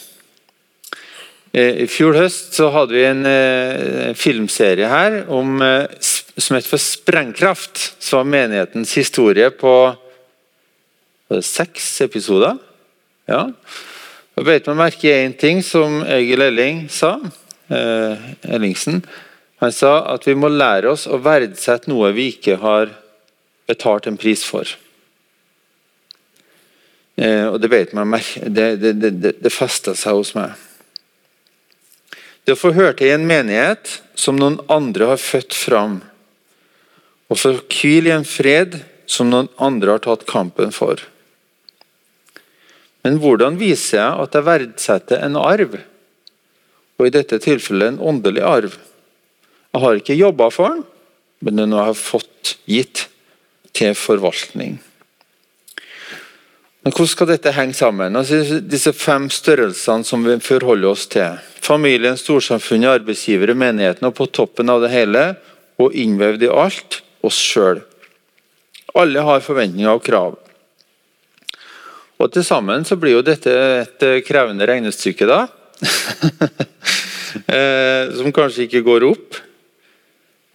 I 1.52 1.84
fjor 1.92 2.16
høst 2.16 2.56
så 2.56 2.70
hadde 2.72 2.96
vi 2.96 3.02
en 3.04 3.26
eh, 3.28 4.12
filmserie 4.16 4.88
her 4.88 5.18
om, 5.28 5.58
eh, 5.60 5.84
som 6.00 6.56
het 6.56 6.68
for 6.68 6.80
'Sprengkraft'. 6.80 7.92
Som 8.00 8.24
var 8.24 8.32
menighetens 8.32 8.94
historie 8.96 9.50
på 9.52 9.96
seks 11.40 12.02
episoder. 12.02 12.58
Ja. 13.28 13.52
Jeg 14.36 14.46
beit 14.46 14.68
meg 14.68 14.80
merke 14.80 15.10
i 15.10 15.28
én 15.28 15.36
ting 15.38 15.62
som 15.64 16.02
Egil 16.04 16.42
Elling 16.42 16.90
sa. 16.90 17.20
Eh, 17.70 18.18
Ellingsen. 18.48 19.04
Han 19.60 19.72
sa 19.72 20.14
at 20.14 20.26
vi 20.28 20.34
må 20.34 20.48
lære 20.48 20.88
oss 20.88 21.06
å 21.06 21.20
verdsette 21.22 21.92
noe 21.92 22.14
vi 22.16 22.32
ikke 22.32 22.58
har 22.64 22.96
betalt 23.68 24.08
en 24.08 24.18
pris 24.18 24.44
for. 24.44 24.64
Eh, 27.18 27.46
og 27.52 27.60
Det 27.60 27.70
beit 27.70 27.94
meg 27.94 28.08
merke 28.08 28.50
Det, 28.50 28.80
det, 28.82 29.00
det, 29.22 29.44
det 29.44 29.52
festa 29.52 29.94
seg 29.94 30.16
hos 30.16 30.34
meg. 30.34 30.56
Det 32.46 32.56
å 32.56 32.60
få 32.60 32.74
høre 32.74 32.96
til 32.98 33.12
i 33.12 33.16
en 33.16 33.28
menighet 33.30 34.00
som 34.18 34.40
noen 34.40 34.58
andre 34.72 35.12
har 35.14 35.22
født 35.22 35.54
fram, 35.56 36.00
og 37.32 37.40
få 37.40 37.54
hvile 37.70 38.12
i 38.12 38.16
en 38.16 38.28
fred 38.28 38.82
som 39.10 39.30
noen 39.30 39.50
andre 39.62 39.96
har 39.96 40.04
tatt 40.04 40.26
kampen 40.30 40.74
for. 40.76 41.00
Men 43.06 43.18
hvordan 43.22 43.58
viser 43.62 43.98
jeg 44.00 44.26
at 44.26 44.36
jeg 44.38 44.48
verdsetter 44.48 45.24
en 45.26 45.38
arv? 45.40 45.78
Og 47.00 47.08
i 47.08 47.14
dette 47.14 47.40
tilfellet 47.42 47.96
en 47.96 48.04
åndelig 48.12 48.44
arv. 48.46 48.76
Jeg 49.72 49.82
har 49.82 49.98
ikke 49.98 50.20
jobba 50.20 50.52
for 50.54 50.76
den, 50.76 50.84
men 51.42 51.58
den 51.58 51.74
har 51.78 51.90
jeg 51.90 52.02
fått 52.04 52.56
gitt 52.70 53.08
til 53.74 53.96
forvaltning. 53.98 54.78
Men 56.82 56.96
Hvordan 56.96 57.12
skal 57.12 57.30
dette 57.30 57.54
henge 57.54 57.78
sammen? 57.78 58.18
Altså, 58.18 58.60
disse 58.66 58.94
fem 58.98 59.28
størrelsene 59.30 60.08
som 60.08 60.24
vi 60.26 60.40
forholder 60.42 60.90
oss 60.90 61.06
til. 61.14 61.38
Familien, 61.62 62.18
storsamfunnet, 62.18 63.02
arbeidsgivere, 63.02 63.54
menigheten, 63.54 64.08
og 64.10 64.16
på 64.18 64.26
toppen 64.34 64.72
av 64.74 64.82
det 64.82 64.90
hele, 64.94 65.26
og 65.82 65.94
innvevd 65.94 66.48
i 66.48 66.50
alt, 66.50 67.02
oss 67.22 67.38
sjøl. 67.38 67.84
Alle 68.98 69.22
har 69.28 69.46
forventninger 69.46 69.94
og 69.94 70.02
krav. 70.04 70.40
Og 72.22 72.34
Til 72.34 72.46
sammen 72.46 72.86
så 72.86 72.98
blir 73.02 73.20
jo 73.20 73.26
dette 73.26 73.54
et 73.54 74.04
eh, 74.06 74.20
krevende 74.26 74.68
regnestykke, 74.70 75.30
da. 75.30 75.46
Eh, 77.32 78.10
som 78.12 78.28
kanskje 78.36 78.66
ikke 78.66 78.82
går 78.84 79.06
opp. 79.08 79.38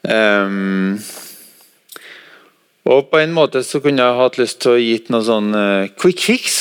Um, 0.04 0.98
og 2.86 3.10
På 3.10 3.18
en 3.18 3.34
måte 3.34 3.64
så 3.66 3.80
kunne 3.82 4.04
jeg 4.04 4.18
hatt 4.20 4.38
lyst 4.38 4.60
til 4.62 4.76
å 4.76 4.78
gitt 4.78 5.10
noe 5.10 5.24
sånn 5.26 5.50
uh, 5.50 5.90
quick 5.98 6.22
fix. 6.22 6.56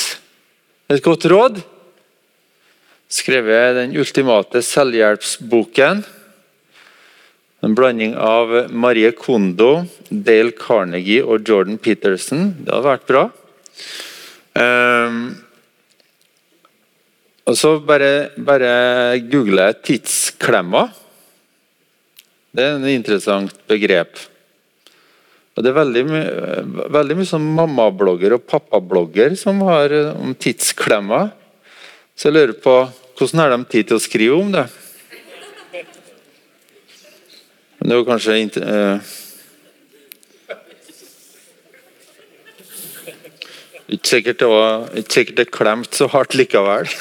Et 0.90 1.02
godt 1.06 1.28
råd. 1.30 1.62
Skrevet 3.14 3.78
den 3.78 3.94
ultimate 4.02 4.64
selvhjelpsboken. 4.66 6.02
En 7.66 7.78
blanding 7.78 8.18
av 8.18 8.72
Marie 8.74 9.14
Kondo, 9.18 9.86
Dale 10.10 10.54
Carnegie 10.58 11.22
og 11.22 11.46
Jordan 11.46 11.78
Peterson. 11.82 12.52
Det 12.58 12.74
hadde 12.74 12.90
vært 12.90 13.08
bra. 13.10 13.24
Um, 14.58 15.24
og 17.46 17.58
så 17.58 17.78
bare, 17.86 18.32
bare 18.38 19.20
googler 19.30 19.70
jeg 19.70 19.82
'tidsklemma'. 19.86 20.88
Det 22.56 22.64
er 22.64 22.78
en 22.78 22.88
interessant 22.90 23.54
begrep. 23.68 24.18
Og 25.56 25.64
Det 25.64 25.72
er 25.72 25.78
veldig, 25.78 26.04
my 26.10 26.22
veldig 26.92 27.16
mye 27.16 27.30
sånn 27.30 27.46
mammablogger 27.56 28.36
og 28.36 28.44
pappablogger 28.50 29.38
som 29.40 29.62
har 29.70 29.94
eh, 29.96 30.12
om 30.20 30.34
tidsklemmer. 30.36 31.30
Så 32.16 32.28
jeg 32.28 32.36
lurer 32.36 32.58
på 32.60 32.74
hvordan 33.16 33.40
har 33.40 33.54
de 33.54 33.60
tid 33.72 33.88
til 33.88 33.96
å 33.96 34.04
skrive 34.04 34.36
om 34.36 34.52
det? 34.52 34.66
Men 37.80 37.88
det 37.88 37.96
er 37.96 38.02
jo 38.02 38.08
kanskje 38.08 38.36
uh, 38.66 39.14
Ikke 43.96 44.10
sikkert 44.10 44.42
det 44.42 44.50
var 44.50 44.88
ikke 44.98 45.20
sikkert 45.20 45.40
det 45.40 45.52
klemt 45.54 45.96
så 45.96 46.08
hardt 46.12 46.36
likevel. 46.36 46.90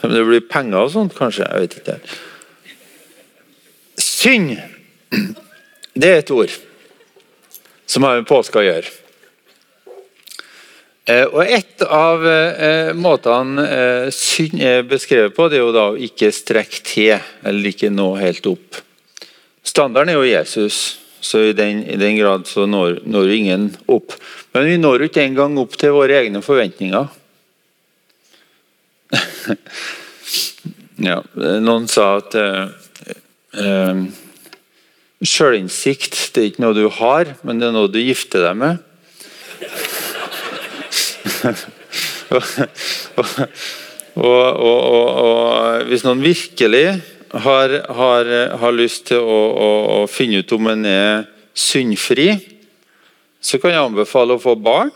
Men 0.00 0.14
det 0.16 0.22
blir 0.28 0.48
penger 0.48 0.86
og 0.86 0.92
sånt, 0.94 1.16
kanskje. 1.18 1.44
Jeg 1.44 1.60
vet 1.66 1.74
ikke. 1.82 1.98
Synd, 4.00 4.56
det 5.92 6.08
er 6.08 6.20
et 6.22 6.30
ord 6.32 6.52
som 7.86 8.06
har 8.06 8.20
med 8.20 8.28
påske 8.28 8.60
å 8.60 8.64
gjøre. 8.64 8.90
Eh, 11.04 11.26
og 11.26 11.42
Et 11.44 11.82
av 11.82 12.24
eh, 12.28 12.92
måtene 12.94 13.66
eh, 13.66 14.08
synd 14.14 14.62
er 14.62 14.86
beskrevet 14.86 15.34
på, 15.34 15.48
det 15.50 15.58
er 15.58 15.64
jo 15.64 15.74
da 15.74 15.88
å 15.90 15.98
ikke 15.98 16.30
strekke 16.32 16.82
til, 16.86 17.16
eller 17.42 17.72
ikke 17.72 17.90
nå 17.92 18.12
helt 18.20 18.46
opp. 18.48 18.80
Standarden 19.66 20.14
er 20.14 20.20
jo 20.20 20.30
Jesus, 20.30 20.78
så 21.22 21.42
i 21.50 21.56
den, 21.58 21.82
i 21.86 21.98
den 21.98 22.16
grad 22.18 22.46
så 22.50 22.66
når, 22.70 23.02
når 23.04 23.34
ingen 23.34 23.68
opp. 23.90 24.14
Men 24.54 24.68
vi 24.70 24.78
når 24.78 25.08
ikke 25.08 25.26
engang 25.26 25.58
opp 25.60 25.76
til 25.78 25.94
våre 25.94 26.22
egne 26.22 26.42
forventninger. 26.42 27.10
ja, 31.10 31.18
noen 31.36 31.90
sa 31.90 32.14
at 32.22 32.38
Uh, 33.52 34.06
Sjølinnsikt 35.22 36.34
er 36.34 36.48
ikke 36.48 36.62
noe 36.64 36.74
du 36.74 36.88
har, 36.90 37.36
men 37.46 37.60
det 37.60 37.68
er 37.68 37.74
noe 37.76 37.90
du 37.90 38.00
gifter 38.02 38.42
deg 38.42 38.56
med. 38.58 38.74
og, 42.32 42.42
og, 44.18 44.82
og, 45.22 45.86
hvis 45.86 46.02
noen 46.06 46.22
virkelig 46.24 46.86
har, 47.44 47.68
har, 47.98 48.30
har 48.64 48.74
lyst 48.74 49.06
til 49.12 49.20
å, 49.22 49.38
å, 49.52 49.70
å, 49.94 50.06
finne 50.10 50.42
ut 50.42 50.52
om 50.56 50.66
en 50.72 50.84
er 50.90 51.24
syndfri, 51.54 52.32
så 53.42 53.58
kan 53.62 53.70
jeg 53.74 53.86
anbefale 53.86 54.34
å 54.34 54.42
få 54.42 54.54
barn. 54.58 54.90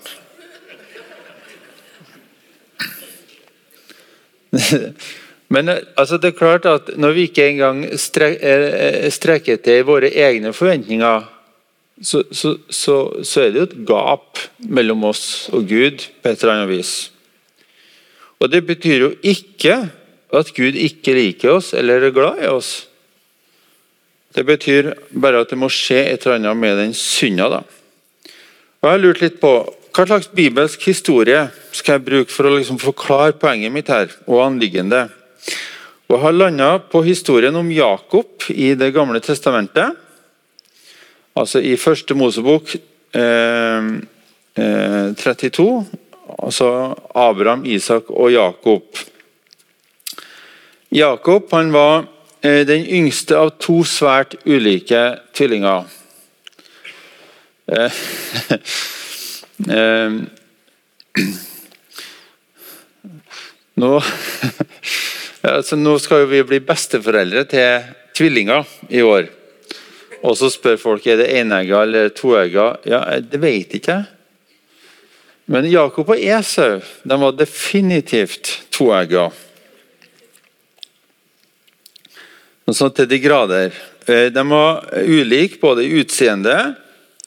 Men 5.48 5.68
eh, 5.68 5.82
altså, 5.96 6.18
det 6.18 6.32
er 6.32 6.38
klart 6.38 6.66
at 6.70 6.90
når 6.98 7.16
vi 7.16 7.26
ikke 7.28 7.48
engang 7.50 7.84
eh, 7.86 9.08
strekker 9.12 9.62
til 9.62 9.84
våre 9.86 10.10
egne 10.10 10.52
forventninger, 10.56 11.26
så, 12.02 12.22
så, 12.32 12.56
så, 12.68 12.96
så, 13.24 13.40
er 13.40 13.52
det 13.52 13.60
jo 13.60 13.68
et 13.70 13.78
gap 13.88 14.40
mellom 14.68 15.06
oss 15.08 15.48
og 15.54 15.64
Gud 15.70 16.04
på 16.22 16.28
et 16.28 16.42
eller 16.42 16.58
annet 16.58 16.72
vis. 16.74 16.96
Og 18.40 18.50
Det 18.52 18.66
betyr 18.66 19.06
jo 19.06 19.14
ikke 19.24 19.78
at 20.36 20.52
Gud 20.52 20.76
ikke 20.76 21.14
liker 21.16 21.56
oss 21.56 21.72
eller 21.72 22.04
er 22.04 22.12
glad 22.12 22.42
i 22.44 22.50
oss. 22.52 22.88
Det 24.36 24.44
betyr 24.44 24.92
bare 25.16 25.40
at 25.40 25.50
det 25.50 25.56
må 25.56 25.70
skje 25.72 26.02
et 26.10 26.26
eller 26.26 26.36
annet 26.36 26.60
med 26.60 26.76
den 26.76 26.92
synda. 26.94 27.48
da. 27.48 27.62
Og 28.82 28.90
Jeg 28.90 28.92
har 28.92 29.00
lurt 29.00 29.22
litt 29.24 29.40
på 29.40 29.52
hva 29.96 30.04
slags 30.04 30.28
bibelsk 30.28 30.82
historie 30.90 31.46
skal 31.72 31.96
jeg 31.96 32.04
bruke 32.04 32.32
for 32.32 32.44
å 32.44 32.58
liksom 32.58 32.76
forklare 32.76 33.38
poenget 33.40 33.72
mitt 33.72 33.88
her, 33.88 34.10
og 34.28 34.42
anliggende. 34.44 35.06
Og 36.06 36.20
har 36.22 36.32
landa 36.32 36.78
på 36.78 37.02
historien 37.02 37.56
om 37.58 37.72
Jakob 37.72 38.42
i 38.48 38.74
Det 38.78 38.92
gamle 38.94 39.20
testamentet. 39.20 39.96
Altså 41.36 41.60
i 41.60 41.76
første 41.76 42.14
Mosebok 42.14 42.76
eh, 43.12 43.82
eh, 44.56 45.14
32. 45.18 45.86
Altså 46.38 46.94
Abraham, 47.14 47.66
Isak 47.66 48.10
og 48.10 48.32
Jakob. 48.32 48.82
Jakob 50.92 51.52
han 51.52 51.72
var 51.74 52.06
eh, 52.40 52.66
den 52.66 52.86
yngste 52.86 53.36
av 53.36 53.50
to 53.58 53.84
svært 53.84 54.34
ulike 54.46 55.18
tvillinger. 55.34 55.84
Eh, 57.66 57.90
eh, 59.74 60.10
nå 63.82 64.00
Altså, 65.46 65.76
nå 65.78 65.94
skal 66.02 66.24
vi 66.26 66.40
bli 66.42 66.58
besteforeldre 66.64 67.44
til 67.46 67.84
tvillinger 68.16 68.66
i 68.90 69.02
år. 69.06 69.28
Og 70.26 70.34
så 70.38 70.48
spør 70.50 70.78
folk 70.80 71.06
er 71.06 71.20
det 71.20 71.28
enegga 71.38 71.84
eller 71.86 72.10
toegga. 72.16 72.72
Ja, 72.88 73.02
det 73.22 73.38
vet 73.42 73.76
ikke 73.78 74.00
jeg. 74.00 74.12
Men 75.46 75.68
Jakob 75.70 76.08
og 76.10 76.18
Esau 76.18 76.80
de 77.06 77.18
var 77.22 77.36
definitivt 77.38 78.50
toegga. 78.74 79.28
Sånn 82.66 82.90
til 82.96 83.06
de 83.06 83.20
grader. 83.22 83.76
Eh, 84.10 84.26
de 84.34 84.42
var 84.50 84.82
ulike 85.06 85.60
både 85.62 85.84
i 85.86 86.00
utseende, 86.00 86.56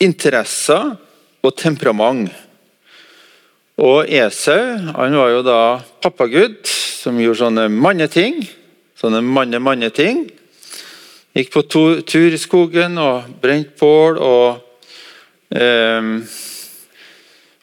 interesser 0.03 0.97
og 1.39 1.55
temperament. 1.55 2.27
Og 3.79 4.03
Esau 4.11 4.59
han 4.97 5.15
var 5.15 5.31
jo 5.31 5.41
da 5.47 5.61
pappagud 6.03 6.67
som 6.99 7.19
gjorde 7.19 7.39
sånne 7.39 7.67
manneting. 7.71 8.41
Sånne 8.99 9.21
manne-manne-ting. 9.23 10.25
Gikk 11.37 11.53
på 11.53 11.63
tur 11.69 12.33
i 12.35 12.39
skogen 12.41 12.97
og 12.99 13.29
brente 13.39 13.77
bål 13.79 14.17
og 14.19 14.57
eh, 15.55 16.09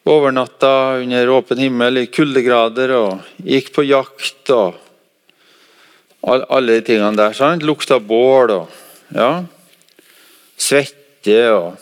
overnatta 0.06 0.72
under 1.02 1.32
åpen 1.34 1.60
himmel 1.60 2.00
i 2.00 2.06
kuldegrader 2.08 2.94
og 2.96 3.42
gikk 3.44 3.72
på 3.74 3.84
jakt 3.84 4.54
og 4.54 4.78
all, 6.22 6.46
alle 6.46 6.78
de 6.78 6.86
tingene 6.86 7.18
der. 7.18 7.36
sant? 7.36 7.66
Lukta 7.66 7.98
bål 8.00 8.54
og 8.54 8.80
ja, 9.14 9.32
svette 10.56 11.42
og 11.52 11.74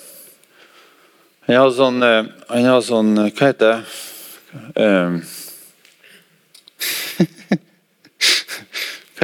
Han 1.44 1.58
hadde 1.60 1.76
sånn, 1.76 2.02
eh, 2.02 2.68
sånn 2.80 3.10
Hva 3.20 3.48
heter 3.50 3.74
det? 3.74 3.80
Um, 4.80 5.18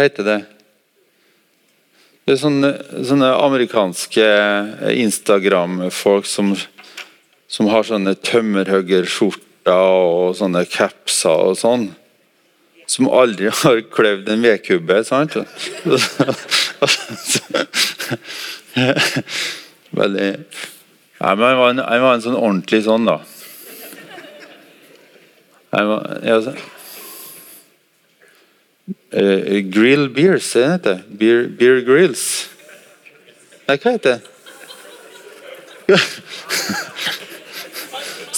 Hva 0.01 0.07
heter 0.07 0.25
det? 0.25 0.41
Det 2.25 2.33
er 2.33 2.39
sånne, 2.41 2.69
sånne 3.05 3.27
amerikanske 3.37 4.25
Instagram-folk 4.97 6.25
som, 6.25 6.55
som, 7.45 7.69
har 7.69 7.85
sånne 7.85 8.15
tømmerhuggerskjorter 8.25 9.77
og 9.77 10.33
sånne 10.39 10.65
capser 10.73 11.37
og 11.51 11.61
sånn. 11.61 11.85
Som 12.89 13.13
aldri 13.13 13.53
har 13.61 13.85
kløyvd 13.93 14.33
en 14.33 14.49
vedkubbe, 14.49 15.05
sant? 15.05 15.37
Veldig 20.01 20.33
Nei, 20.33 21.37
men 21.37 21.45
han 21.45 21.61
var, 21.61 21.77
en, 21.77 21.85
var 21.85 22.13
en 22.15 22.25
sånn 22.25 22.41
ordentlig 22.41 22.89
sånn, 22.89 23.05
da. 23.05 23.21
Han 25.77 25.93
var, 25.93 26.01
ja, 26.25 26.41
Uh, 29.11 29.61
grill 29.71 30.09
beers, 30.15 30.53
er 30.57 30.79
det 30.83 30.99
beer, 31.19 31.49
beer 31.59 31.81
Grills. 31.87 32.49
Nei, 33.67 33.77
hva 33.79 33.95
heter 33.97 34.19
det? 34.19 34.21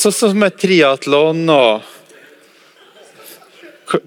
Sånn 0.03 0.15
som 0.17 0.39
med 0.41 0.57
triatlon 0.59 1.45
og 1.53 1.85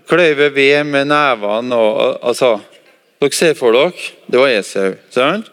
kløyve 0.09 0.49
ved 0.53 0.87
med 0.89 1.11
nevene 1.11 1.77
og 1.77 2.23
altså, 2.25 2.55
Dere 3.21 3.37
ser 3.37 3.53
for 3.57 3.73
dere 3.73 3.93
det 4.27 4.41
var 4.41 4.51
Esau. 4.51 4.95
sant? 5.13 5.47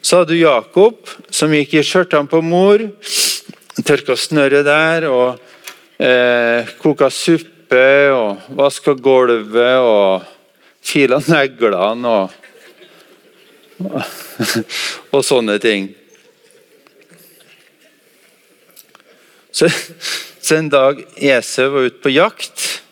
Så 0.00 0.20
hadde 0.20 0.32
du 0.32 0.40
Jakob, 0.40 0.96
som 1.30 1.52
gikk 1.52 1.74
i 1.76 1.82
skjørtene 1.84 2.30
på 2.30 2.40
mor, 2.42 2.80
tørka 3.84 4.16
snørret 4.16 4.64
der 4.66 5.06
og 5.10 5.38
eh, 6.00 6.70
koka 6.80 7.10
suppe 7.12 7.57
suppe 7.68 8.12
og 8.12 8.38
vaske 8.56 8.94
gulvet 8.96 9.78
og 9.84 10.24
file 10.80 11.20
neglene 11.28 12.08
og, 12.08 12.30
og 15.14 15.24
sånne 15.24 15.58
ting. 15.60 15.90
Så, 19.52 19.68
så 20.40 20.56
en 20.56 20.70
dag 20.70 21.02
Esau 21.16 21.68
var 21.74 21.88
ute 21.88 22.02
på 22.02 22.14
jakt, 22.14 22.82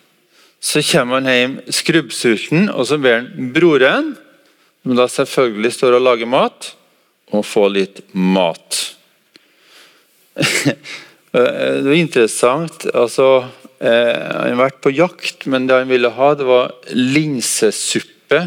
Så 0.66 0.82
kommer 0.82 1.20
han 1.20 1.28
hjem 1.30 1.52
skrubbsulten, 1.70 2.70
og 2.74 2.88
så 2.88 2.96
ber 2.98 3.20
han 3.20 3.52
broren, 3.54 4.16
som 4.82 4.96
da 4.98 5.04
selvfølgelig 5.06 5.70
står 5.76 5.94
og 5.94 6.02
lager 6.02 6.26
mat, 6.26 6.72
om 7.30 7.38
å 7.38 7.46
få 7.46 7.68
litt 7.70 8.00
mat. 8.10 8.96
Det 11.36 11.84
var 11.86 11.94
interessant. 11.94 12.88
altså 12.94 13.28
eh, 13.44 13.65
Han 13.80 14.54
har 14.54 14.60
vært 14.60 14.80
på 14.84 14.90
jakt, 14.94 15.44
men 15.52 15.66
det 15.68 15.76
han 15.82 15.90
ville 15.90 16.08
ha, 16.16 16.28
det 16.38 16.46
var 16.48 16.72
linsesuppe. 16.96 18.46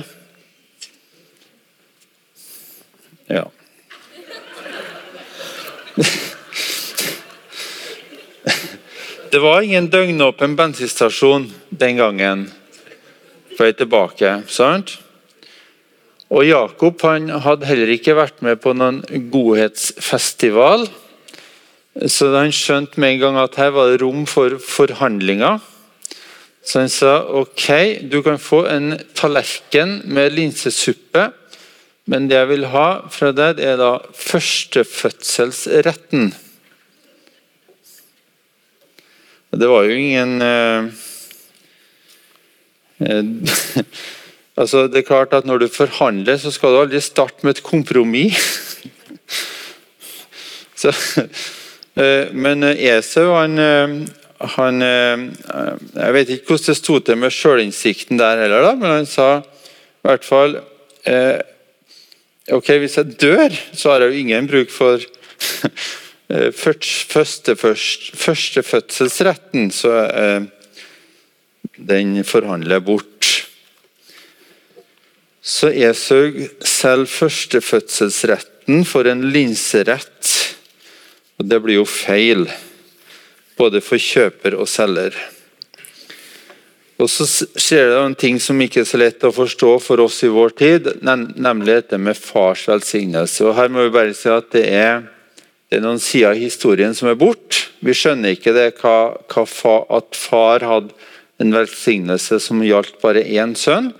Ja. 3.30 3.46
Det 9.30 9.38
var 9.40 9.62
ingen 9.62 9.92
døgnåpen 9.94 10.56
bensinstasjon 10.58 11.52
den 11.70 12.00
gangen 12.00 12.48
på 13.54 13.62
vei 13.62 13.76
tilbake. 13.78 14.32
sant? 14.50 14.96
Og 16.34 16.46
Jakob 16.48 17.02
han 17.06 17.30
hadde 17.44 17.68
heller 17.70 17.92
ikke 17.94 18.18
vært 18.18 18.42
med 18.46 18.58
på 18.64 18.74
noen 18.78 19.04
godhetsfestival. 19.30 20.88
Så 22.08 22.30
han 22.32 22.54
skjønte 22.56 22.96
med 23.02 23.10
en 23.16 23.22
gang 23.24 23.38
at 23.42 23.56
her 23.60 23.72
var 23.76 23.86
det 23.92 24.02
rom 24.04 24.26
for 24.30 24.50
forhandlinger. 24.64 25.56
Så 26.64 26.80
han 26.84 26.92
sa 26.92 27.26
ok, 27.42 27.66
du 28.12 28.22
kan 28.24 28.40
få 28.40 28.68
en 28.72 29.00
tallerken 29.18 30.02
med 30.08 30.34
linsesuppe, 30.38 31.24
men 32.10 32.28
det 32.30 32.36
jeg 32.38 32.50
vil 32.54 32.66
ha 32.72 32.90
fra 33.12 33.32
deg, 33.36 33.60
er 33.60 33.78
da 33.82 33.92
førstefødselsretten. 34.16 36.34
Det 39.50 39.70
var 39.70 39.84
jo 39.84 39.92
ingen 39.98 40.42
eh, 40.46 40.84
altså 44.60 44.88
Det 44.88 44.98
er 45.00 45.08
klart 45.08 45.34
at 45.34 45.46
når 45.46 45.58
du 45.64 45.68
forhandler, 45.74 46.38
så 46.38 46.52
skal 46.54 46.70
du 46.70 46.80
aldri 46.84 47.02
starte 47.02 47.44
med 47.44 47.52
et 47.58 47.64
kompromiss. 47.66 48.78
så, 50.82 50.92
men 52.32 52.64
Esau, 52.64 53.34
han, 53.36 53.60
eh, 53.60 53.94
han 54.56 54.82
eh, 54.86 55.24
Jeg 55.96 56.16
vet 56.16 56.34
ikke 56.36 56.54
hvordan 56.54 56.72
det 56.72 56.78
sto 56.80 57.00
til 57.04 57.20
med 57.20 57.36
sjølinnsikten 57.36 58.22
der 58.22 58.44
heller, 58.46 58.68
da, 58.70 58.76
men 58.80 58.94
han 59.02 59.10
sa 59.10 59.30
i 59.40 60.08
hvert 60.08 60.28
fall 60.28 60.60
eh, 61.10 61.40
Ok, 62.56 62.72
hvis 62.82 62.98
jeg 62.98 63.18
dør, 63.20 63.58
så 63.76 63.92
har 63.92 64.06
jeg 64.06 64.14
jo 64.14 64.22
ingen 64.24 64.48
bruk 64.50 64.72
for 64.74 65.04
Eh, 66.30 66.52
første, 66.54 67.56
først, 67.58 68.12
førstefødselsretten, 68.14 69.72
så 69.74 69.94
eh, 70.14 70.44
den 71.90 72.20
forhandler 72.24 72.76
jeg 72.76 72.86
bort. 72.86 73.30
Så 75.42 75.72
Esau 75.74 76.30
selv 76.62 77.08
førstefødselsretten 77.10 78.86
for 78.86 79.10
en 79.10 79.26
linserett. 79.34 80.19
Og 81.40 81.48
det 81.48 81.60
blir 81.64 81.80
jo 81.80 81.88
feil, 81.88 82.46
både 83.60 83.82
for 83.84 84.02
kjøper 84.02 84.58
og 84.60 84.68
selger. 84.70 85.16
Og 87.00 87.08
Så 87.08 87.26
skjer 87.56 87.94
det 87.94 88.00
en 88.04 88.16
ting 88.16 88.40
som 88.44 88.60
ikke 88.60 88.82
er 88.82 88.90
så 88.90 89.00
lett 89.00 89.24
å 89.24 89.32
forstå 89.32 89.78
for 89.80 90.04
oss 90.04 90.20
i 90.28 90.32
vår 90.32 90.52
tid, 90.60 90.90
nemlig 91.02 91.78
dette 91.78 91.98
med 91.98 92.20
fars 92.20 92.66
velsignelse. 92.68 93.46
Og 93.48 93.56
Her 93.56 93.72
må 93.72 93.88
vi 93.88 93.96
bare 93.96 94.18
si 94.18 94.28
at 94.32 94.52
det 94.52 94.66
er 94.68 95.08
det 95.70 95.78
er 95.78 95.86
noen 95.86 96.02
sider 96.02 96.32
av 96.32 96.40
historien 96.42 96.96
som 96.98 97.12
er 97.12 97.18
borte. 97.20 97.68
Vi 97.86 97.94
skjønner 97.94 98.34
ikke 98.34 98.56
det, 98.56 98.72
hva, 98.82 99.14
hva 99.30 99.44
fa, 99.46 99.76
at 99.94 100.18
far 100.18 100.66
hadde 100.66 100.96
en 101.40 101.54
velsignelse 101.54 102.40
som 102.42 102.64
gjaldt 102.66 102.98
bare 103.04 103.22
én 103.22 103.54
sønn. 103.56 103.92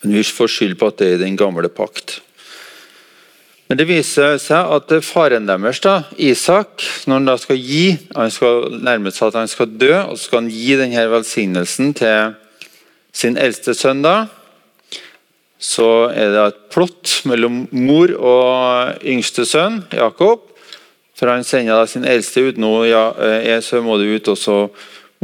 Men 0.00 0.16
vi 0.16 0.24
får 0.24 0.54
skyld 0.54 0.78
på 0.80 0.88
at 0.88 0.96
det 1.02 1.10
er 1.10 1.18
i 1.18 1.24
den 1.26 1.36
gamle 1.36 1.68
pakt. 1.68 2.22
Men 3.66 3.80
det 3.80 3.88
viser 3.88 4.36
seg 4.38 4.72
at 4.76 4.92
faren 5.02 5.48
deres, 5.48 5.80
da, 5.82 5.96
Isak, 6.22 6.84
når 7.06 7.18
han 7.18 7.26
da 7.26 7.34
skal 7.40 7.58
gi 7.58 7.96
Han 8.14 8.30
skal 8.30 8.76
nærme 8.78 9.10
seg 9.10 9.32
at 9.32 9.40
han 9.40 9.50
skal 9.50 9.72
dø, 9.74 9.92
og 10.04 10.14
så 10.14 10.28
skal 10.28 10.44
han 10.44 10.50
gi 10.54 10.76
denne 10.78 11.06
velsignelsen 11.10 11.94
til 11.98 12.36
sin 13.16 13.38
eldste 13.40 13.74
sønn. 13.74 14.04
da, 14.04 14.28
så 15.58 16.12
er 16.12 16.30
det 16.34 16.42
et 16.44 16.58
plott 16.70 17.22
mellom 17.26 17.64
mor 17.72 18.12
og 18.14 19.02
yngste 19.02 19.46
sønn, 19.48 19.82
Jakob. 19.92 20.52
For 21.16 21.32
han 21.32 21.46
sender 21.48 21.80
da 21.80 21.88
sin 21.88 22.04
eldste 22.04 22.44
ut 22.44 22.58
nå. 22.60 22.72
Ja, 22.84 23.08
er, 23.16 23.62
så 23.64 23.80
må 23.82 23.96
du 23.96 24.04
ut 24.12 24.28
og 24.28 24.36
så 24.36 24.58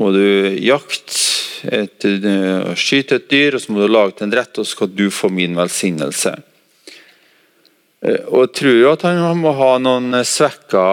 må 0.00 0.08
du 0.14 0.24
jakte, 0.56 1.18
eh, 1.68 2.72
skyte 2.80 3.20
et 3.20 3.28
dyr, 3.28 3.54
og 3.54 3.60
så 3.60 3.74
må 3.74 3.82
du 3.82 3.92
lage 3.92 4.16
til 4.16 4.26
en 4.26 4.34
rett, 4.38 4.56
og 4.56 4.64
så 4.64 4.72
skal 4.72 4.88
du 4.96 5.10
få 5.12 5.28
min 5.28 5.54
velsignelse. 5.58 6.32
Eh, 8.02 8.22
og 8.28 8.52
tror 8.54 8.76
jo 8.78 8.92
at 8.92 9.06
han 9.06 9.38
må 9.40 9.52
ha 9.58 9.76
noen 9.82 10.24
svekka 10.26 10.86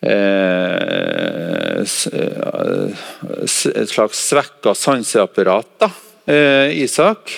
Et 0.00 1.84
slags 3.90 4.20
svekka 4.30 4.72
sanseapparat, 4.72 5.68
da, 5.82 5.88
Isak. 6.72 7.34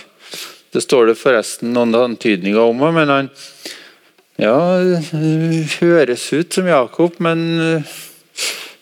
Det 0.71 0.81
står 0.85 1.11
det 1.11 1.19
forresten 1.19 1.75
noen 1.75 1.95
antydninger 1.99 2.62
om 2.62 2.85
men 2.95 3.11
han 3.11 3.31
ja, 4.41 4.57
høres 5.79 6.25
ut 6.33 6.55
som 6.55 6.67
Jakob, 6.67 7.19
men 7.23 7.43
eh, 7.61 7.93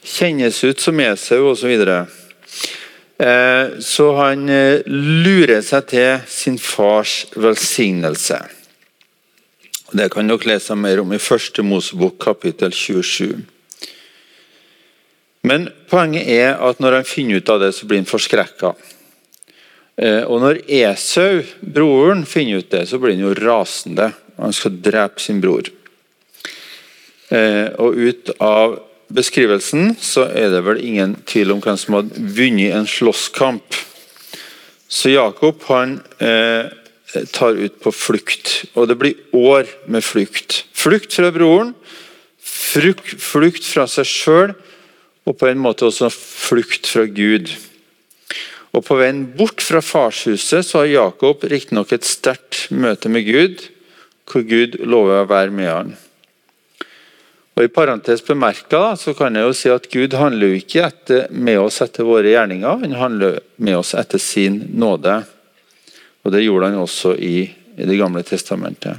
kjennes 0.07 0.63
ut 0.65 0.81
som 0.81 1.01
Esau 1.03 1.51
osv. 1.51 1.75
Så, 3.19 4.07
eh, 4.07 4.21
han 4.21 4.47
eh, 4.49 4.87
lurer 4.87 5.61
seg 5.67 5.91
til 5.91 6.23
sin 6.31 6.57
fars 6.63 7.25
velsignelse. 7.35 8.41
Det 9.91 10.07
kan 10.13 10.29
dere 10.31 10.47
lese 10.47 10.77
mer 10.79 11.01
om 11.03 11.11
i 11.11 11.19
første 11.19 11.65
Mosebok 11.67 12.21
kapittel 12.23 12.71
27. 12.71 13.41
Men 15.43 15.67
poenget 15.91 16.29
er 16.31 16.61
at 16.63 16.79
når 16.79 17.01
han 17.01 17.09
finner 17.09 17.41
ut 17.41 17.51
av 17.51 17.59
det, 17.65 17.73
så 17.75 17.89
blir 17.91 17.99
han 17.99 18.07
forskrekka. 18.07 18.71
Eh, 19.99 20.23
og 20.31 20.45
når 20.45 20.63
Esau, 20.71 21.43
broren, 21.61 22.23
finner 22.29 22.63
ut 22.63 22.71
det, 22.71 22.85
så 22.87 23.01
blir 23.03 23.17
han 23.17 23.25
jo 23.25 23.35
rasende. 23.41 24.13
Han 24.39 24.55
skal 24.55 24.79
drepe 24.79 25.23
sin 25.23 25.43
bror. 25.43 25.73
Eh, 27.35 27.67
og 27.83 27.99
ut 27.99 28.31
av 28.39 28.79
beskrivelsen 29.11 29.97
så 29.99 30.29
er 30.31 30.53
det 30.55 30.63
vel 30.69 30.85
ingen 30.87 31.17
tvil 31.27 31.57
om 31.57 31.65
hvem 31.65 31.79
som 31.83 31.99
hadde 31.99 32.29
vunnet 32.39 32.77
en 32.79 32.87
slåsskamp. 32.87 33.81
Så 34.87 35.17
Jakob 35.17 35.67
han 35.67 35.99
eh, 36.23 36.71
tar 37.33 37.59
ut 37.59 37.81
på 37.83 37.93
flukt, 37.95 38.65
og 38.75 38.89
det 38.91 38.99
blir 39.01 39.37
år 39.37 39.69
med 39.91 40.05
flukt. 40.05 40.65
Flukt 40.77 41.15
fra 41.17 41.31
broren, 41.35 41.75
flukt 42.41 43.67
fra 43.67 43.87
seg 43.91 44.09
sjøl, 44.09 44.55
og 45.29 45.37
på 45.39 45.51
en 45.51 45.61
måte 45.63 45.89
også 45.89 46.11
flukt 46.11 46.89
fra 46.91 47.05
Gud. 47.07 47.51
Og 48.71 48.85
På 48.87 48.97
veien 49.01 49.25
bort 49.37 49.63
fra 49.67 49.83
farshuset 49.83 50.67
så 50.67 50.83
har 50.83 50.93
Jakob 50.93 51.43
riktignok 51.51 51.93
et 51.93 52.07
sterkt 52.07 52.69
møte 52.71 53.11
med 53.11 53.27
Gud, 53.27 53.67
hvor 54.31 54.47
Gud 54.47 54.79
lover 54.87 55.25
å 55.25 55.31
være 55.31 55.55
med 55.55 55.71
han. 55.71 55.91
Og 57.59 57.67
I 57.67 57.73
parentes 57.75 58.23
bemerka 58.25 58.95
så 58.97 59.13
kan 59.19 59.35
jeg 59.37 59.45
jo 59.45 59.57
si 59.59 59.73
at 59.75 59.89
Gud 59.93 60.15
handler 60.17 60.53
jo 60.53 60.61
ikke 60.63 60.85
etter, 60.87 61.27
med 61.35 61.59
oss 61.61 61.81
etter 61.83 62.07
våre 62.07 62.31
gjerninger, 62.31 62.87
han 62.87 62.97
handler 62.97 63.41
med 63.59 63.81
oss 63.83 63.91
etter 63.99 64.23
sin 64.23 64.63
nåde. 64.71 65.19
Og 66.25 66.33
Det 66.33 66.43
gjorde 66.45 66.69
han 66.71 66.83
også 66.83 67.15
i, 67.17 67.49
i 67.77 67.87
Det 67.89 67.97
gamle 67.99 68.23
testamentet. 68.23 68.99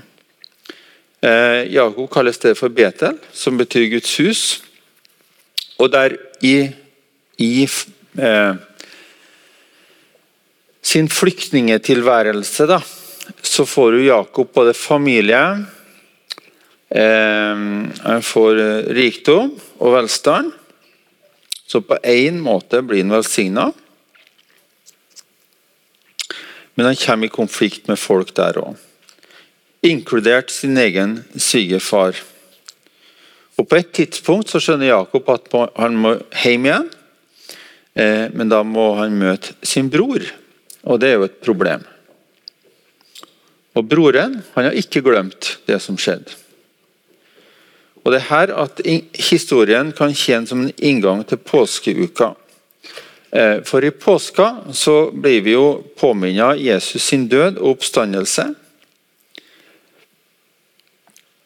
Eh, 1.22 1.70
Jakob 1.70 2.10
kalles 2.10 2.40
det 2.42 2.56
for 2.58 2.74
Betel, 2.74 3.20
som 3.34 3.58
betyr 3.58 3.92
Guds 3.92 4.16
hus. 4.18 4.42
Og 5.78 5.92
der 5.94 6.16
i, 6.42 6.72
i 7.38 7.52
eh, 7.66 8.56
sin 10.82 11.10
flyktningetilværelse, 11.10 12.66
da, 12.70 12.80
så 13.42 13.68
får 13.70 14.00
jo 14.00 14.08
Jakob 14.08 14.50
både 14.54 14.74
familie 14.74 15.44
eh, 16.90 17.62
Han 18.02 18.26
får 18.26 18.64
eh, 18.66 18.90
rikdom 18.98 19.54
og 19.78 19.94
velstand. 19.94 20.52
Så 21.70 21.80
på 21.86 21.96
én 22.04 22.42
måte 22.44 22.82
blir 22.84 23.06
han 23.06 23.14
velsigna. 23.14 23.70
Men 26.76 26.86
han 26.86 26.96
kommer 26.96 27.28
i 27.28 27.34
konflikt 27.34 27.88
med 27.92 28.00
folk 28.00 28.34
der 28.38 28.60
òg. 28.62 28.76
Inkludert 29.82 30.52
sin 30.54 30.78
egen 30.78 31.24
svigerfar. 31.36 32.16
På 33.62 33.78
et 33.78 33.92
tidspunkt 33.94 34.50
så 34.50 34.62
skjønner 34.62 34.90
Jakob 34.90 35.28
at 35.30 35.50
han 35.78 35.98
må 35.98 36.16
hjem 36.44 36.68
igjen. 36.70 36.90
Eh, 37.94 38.28
men 38.34 38.50
da 38.50 38.62
må 38.64 38.94
han 38.98 39.18
møte 39.20 39.54
sin 39.66 39.90
bror. 39.92 40.24
Og 40.88 41.02
det 41.02 41.12
er 41.12 41.20
jo 41.20 41.28
et 41.28 41.42
problem. 41.44 41.84
Og 43.78 43.88
Broren 43.88 44.40
han 44.56 44.68
har 44.68 44.78
ikke 44.78 45.04
glemt 45.06 45.58
det 45.68 45.80
som 45.84 46.00
skjedde. 46.00 46.34
Og 48.02 48.12
Det 48.12 48.18
er 48.18 48.30
her 48.32 48.54
at 48.58 48.82
historien 49.30 49.92
kan 49.94 50.14
tjene 50.18 50.48
som 50.50 50.64
en 50.64 50.74
inngang 50.78 51.22
til 51.28 51.38
påskeuka. 51.38 52.34
Eh, 53.32 53.62
for 53.64 53.86
i 53.86 53.92
påska 53.92 54.58
så 54.74 55.12
blir 55.12 55.42
vi 55.42 55.54
jo 55.56 55.84
påminnet 56.00 56.60
Jesus 56.60 57.04
sin 57.04 57.30
død 57.32 57.62
og 57.62 57.78
oppstandelse. 57.78 58.50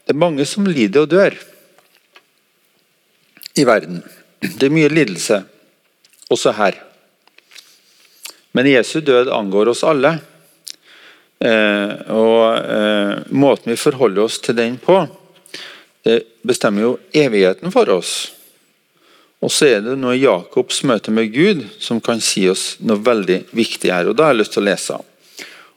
Det 0.06 0.13
er 0.13 0.17
mange 0.17 0.45
som 0.50 0.65
lider 0.65 1.06
og 1.06 1.12
dør 1.13 1.38
i 3.56 3.65
verden. 3.65 4.02
Det 4.41 4.65
er 4.65 4.74
mye 4.74 4.89
lidelse, 4.89 5.43
også 6.30 6.54
her. 6.58 6.80
Men 8.58 8.69
Jesu 8.69 9.00
død 9.06 9.30
angår 9.34 9.69
oss 9.74 9.84
alle. 9.86 10.17
Eh, 11.38 11.91
og 12.10 12.41
eh, 12.58 13.26
måten 13.30 13.74
vi 13.74 13.78
forholder 13.78 14.26
oss 14.26 14.39
til 14.41 14.58
den 14.58 14.78
på, 14.82 15.04
det 16.06 16.21
bestemmer 16.45 16.86
jo 16.86 16.93
evigheten 17.13 17.74
for 17.74 17.89
oss. 17.93 18.35
Og 19.45 19.51
så 19.53 19.67
er 19.75 19.84
det 19.86 19.93
noe 20.01 20.15
i 20.17 20.23
Jakobs 20.23 20.79
møte 20.89 21.13
med 21.13 21.29
Gud 21.34 21.62
som 21.77 21.99
kan 22.01 22.21
si 22.23 22.47
oss 22.49 22.79
noe 22.81 22.97
veldig 23.05 23.43
viktig 23.53 23.91
her. 23.93 24.10
og 24.10 24.17
Da 24.17 24.25
har 24.25 24.34
jeg 24.34 24.41
lyst 24.41 24.55
til 24.55 24.63
å 24.63 24.69
lese. 24.71 24.97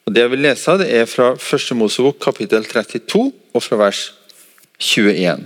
Og 0.08 0.14
Det 0.14 0.22
jeg 0.24 0.32
vil 0.32 0.40
lese, 0.46 0.78
det 0.80 0.88
er 0.88 1.04
fra 1.04 1.34
1. 1.36 1.74
Mosebok 1.76 2.16
kapittel 2.24 2.64
32 2.64 3.26
og 3.28 3.60
fra 3.60 3.76
vers 3.76 4.06
21. 4.80 5.44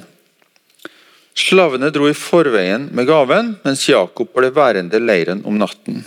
Slavene 1.34 1.90
dro 1.90 2.06
i 2.06 2.14
forveien 2.14 2.90
med 2.94 3.08
gaven, 3.08 3.56
mens 3.64 3.88
Jakob 3.88 4.30
ble 4.36 4.52
værende 4.54 5.00
i 5.00 5.02
leiren 5.02 5.42
om 5.48 5.56
natten. 5.58 6.04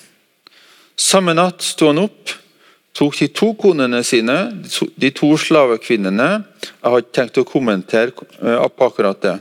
Samme 0.95 1.33
natt 1.35 1.65
sto 1.65 1.89
han 1.89 1.99
opp, 1.99 2.31
tok 2.95 3.17
de 3.19 3.27
to 3.35 3.49
konene 3.59 3.99
sine, 4.07 4.37
de 4.95 5.11
to 5.11 5.33
slavekvinnene 5.35 6.29
Jeg 6.63 6.85
har 6.85 7.01
ikke 7.01 7.17
tenkt 7.17 7.41
å 7.41 7.47
kommentere 7.49 8.13
eh, 8.39 8.69
på 8.71 8.87
akkurat 8.87 9.19
det. 9.19 9.35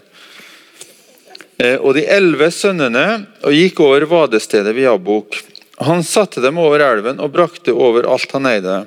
Eh, 1.65 1.79
og 1.81 1.97
de 1.97 2.05
elleve 2.11 2.51
sønnene 2.53 3.07
og 3.45 3.55
gikk 3.55 3.81
over 3.85 4.07
vadestedet 4.11 4.75
ved 4.75 4.89
Jabok. 4.89 5.39
Han 5.85 6.05
satte 6.07 6.43
dem 6.45 6.59
over 6.63 6.83
elven 6.85 7.23
og 7.23 7.33
brakte 7.35 7.75
over 7.75 8.07
alt 8.11 8.35
han 8.37 8.51
eide. 8.51 8.83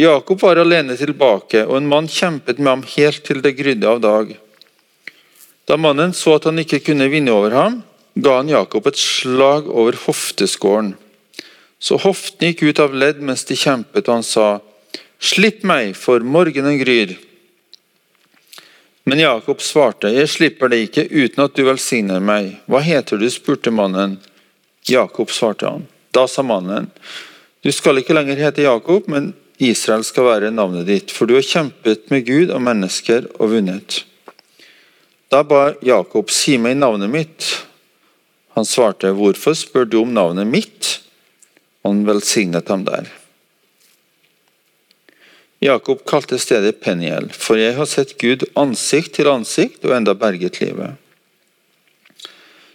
Jakob 0.00 0.40
var 0.40 0.58
alene 0.60 0.96
tilbake, 0.96 1.66
og 1.66 1.76
en 1.76 1.88
mann 1.90 2.08
kjempet 2.08 2.58
med 2.58 2.70
ham 2.70 2.84
helt 2.94 3.24
til 3.26 3.42
det 3.44 3.52
grydde 3.58 3.88
av 3.90 4.00
dag. 4.00 4.32
Da 5.68 5.76
mannen 5.76 6.14
så 6.16 6.38
at 6.38 6.46
han 6.48 6.58
ikke 6.62 6.80
kunne 6.86 7.10
vinne 7.12 7.34
over 7.34 7.54
ham, 7.54 7.80
ga 8.16 8.38
han 8.38 8.50
Jakob 8.50 8.88
et 8.88 8.98
slag 8.98 9.68
over 9.68 9.98
hofteskåren. 10.06 10.94
Så 11.80 11.98
hoften 12.00 12.50
gikk 12.50 12.64
ut 12.70 12.80
av 12.82 12.96
ledd 12.96 13.20
mens 13.24 13.44
de 13.48 13.58
kjempet, 13.58 14.08
og 14.08 14.20
han 14.20 14.26
sa, 14.26 14.48
Slipp 15.20 15.66
meg, 15.68 15.92
for 16.00 16.24
morgenen 16.24 16.78
gryr. 16.80 17.12
Men 19.10 19.18
Jakob 19.18 19.58
svarte, 19.60 20.12
Jeg 20.14 20.28
slipper 20.30 20.70
deg 20.70 20.84
ikke 20.86 21.02
uten 21.10 21.42
at 21.42 21.56
du 21.58 21.64
velsigner 21.66 22.20
meg. 22.22 22.52
Hva 22.70 22.78
heter 22.78 23.18
du? 23.18 23.24
spurte 23.26 23.72
mannen. 23.74 24.20
Jakob 24.86 25.32
svarte 25.34 25.66
han. 25.66 25.88
Da 26.14 26.28
sa 26.30 26.44
mannen, 26.46 26.86
Du 27.64 27.72
skal 27.74 27.98
ikke 27.98 28.14
lenger 28.14 28.38
hete 28.38 28.62
Jakob, 28.62 29.08
men 29.10 29.32
Israel 29.58 30.04
skal 30.06 30.28
være 30.28 30.52
navnet 30.54 30.86
ditt, 30.86 31.10
for 31.10 31.26
du 31.26 31.34
har 31.34 31.42
kjempet 31.42 32.06
med 32.14 32.22
Gud 32.28 32.54
og 32.54 32.62
mennesker 32.62 33.26
og 33.40 33.50
vunnet. 33.50 34.04
Da 35.26 35.42
ba 35.42 35.72
Jakob, 35.82 36.30
si 36.30 36.54
meg 36.62 36.78
navnet 36.78 37.10
mitt. 37.10 37.50
Han 38.54 38.64
svarte, 38.64 39.10
hvorfor 39.10 39.58
spør 39.58 39.90
du 39.90 40.04
om 40.04 40.14
navnet 40.14 40.46
mitt? 40.46 41.00
Han 41.82 42.06
velsignet 42.06 42.70
ham 42.70 42.86
der. 42.86 43.10
Jakob 45.60 46.06
kalte 46.08 46.38
stedet 46.40 46.80
Peniel, 46.80 47.28
for 47.36 47.60
jeg 47.60 47.74
har 47.76 47.88
sett 47.88 48.16
Gud 48.20 48.46
ansikt 48.56 49.18
til 49.18 49.28
ansikt 49.28 49.84
og 49.84 49.92
enda 49.92 50.14
berget 50.16 50.56
livet. 50.62 50.96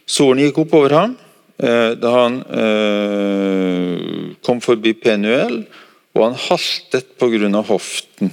Solen 0.06 0.44
gikk 0.44 0.60
opp 0.62 0.76
over 0.78 0.94
ham 0.94 1.16
eh, 1.58 1.96
da 1.98 2.12
han 2.14 2.38
eh, 2.46 4.36
kom 4.46 4.62
forbi 4.62 4.94
Penuel 5.02 5.64
og 6.14 6.22
han 6.28 6.38
haltet 6.46 7.16
pga. 7.18 7.62
hoften. 7.66 8.30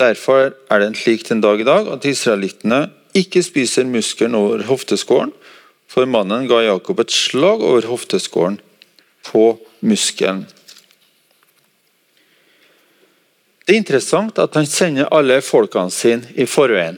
Derfor 0.00 0.54
er 0.70 0.80
det 0.80 0.96
slik 0.96 1.28
den 1.28 1.44
dag 1.44 1.60
i 1.60 1.68
dag 1.68 1.92
at 1.92 2.08
israelittene 2.08 2.86
ikke 3.12 3.42
spiser 3.44 3.84
muskelen 3.84 4.34
over 4.34 4.64
hofteskåren, 4.64 5.32
for 5.88 6.06
mannen 6.06 6.48
ga 6.48 6.62
Jakob 6.62 7.00
et 7.00 7.12
slag 7.12 7.60
over 7.60 7.84
hofteskåren 7.84 8.60
på 9.28 9.58
muskelen. 9.80 10.46
Det 13.68 13.74
er 13.74 13.82
interessant 13.82 14.38
at 14.40 14.54
han 14.56 14.64
sender 14.64 15.10
alle 15.12 15.42
folkene 15.44 15.92
sine 15.92 16.24
i 16.40 16.46
forveien. 16.48 16.96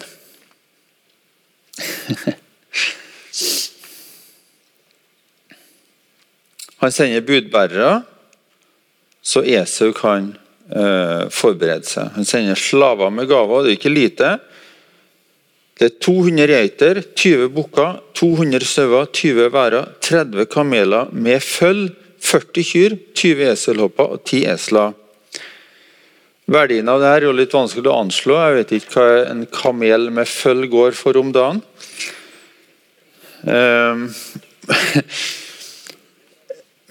Han 6.80 6.92
sender 6.94 7.20
budbærere 7.26 7.90
så 9.20 9.42
Esau 9.42 9.90
kan 9.92 10.30
eh, 10.70 11.26
forberede 11.34 11.84
seg. 11.90 12.14
Han 12.14 12.24
sender 12.24 12.56
slaver 12.56 13.10
med 13.12 13.28
gaver, 13.28 13.66
det 13.66 13.74
er 13.74 13.76
ikke 13.80 13.92
lite. 13.92 14.30
Det 15.76 15.88
er 15.90 15.98
200 16.06 16.54
geiter, 16.54 17.02
20 17.02 17.50
bukker, 17.56 17.98
200 18.16 18.64
sauer, 18.68 19.10
20 19.12 19.50
værer, 19.52 19.92
30 20.06 20.46
kameler 20.54 21.12
med 21.12 21.42
føll, 21.44 21.90
40 22.20 22.64
kyr, 22.70 22.96
20 23.16 23.46
eselhopper 23.52 24.16
og 24.16 24.24
10 24.24 24.44
esler. 24.54 24.96
Verdien 26.50 26.88
av 26.90 26.98
det 26.98 27.10
her 27.12 27.22
er 27.22 27.28
jo 27.28 27.36
litt 27.38 27.52
vanskelig 27.54 27.86
å 27.86 27.98
anslå. 28.02 28.36
Jeg 28.42 28.54
vet 28.56 28.72
ikke 28.80 28.94
hva 28.96 29.18
en 29.30 29.44
kamel 29.54 30.08
med 30.14 30.26
føll 30.26 30.66
går 30.72 30.96
for 30.98 31.18
om 31.20 31.30
dagen. 31.34 31.60
Ehm, 33.46 34.08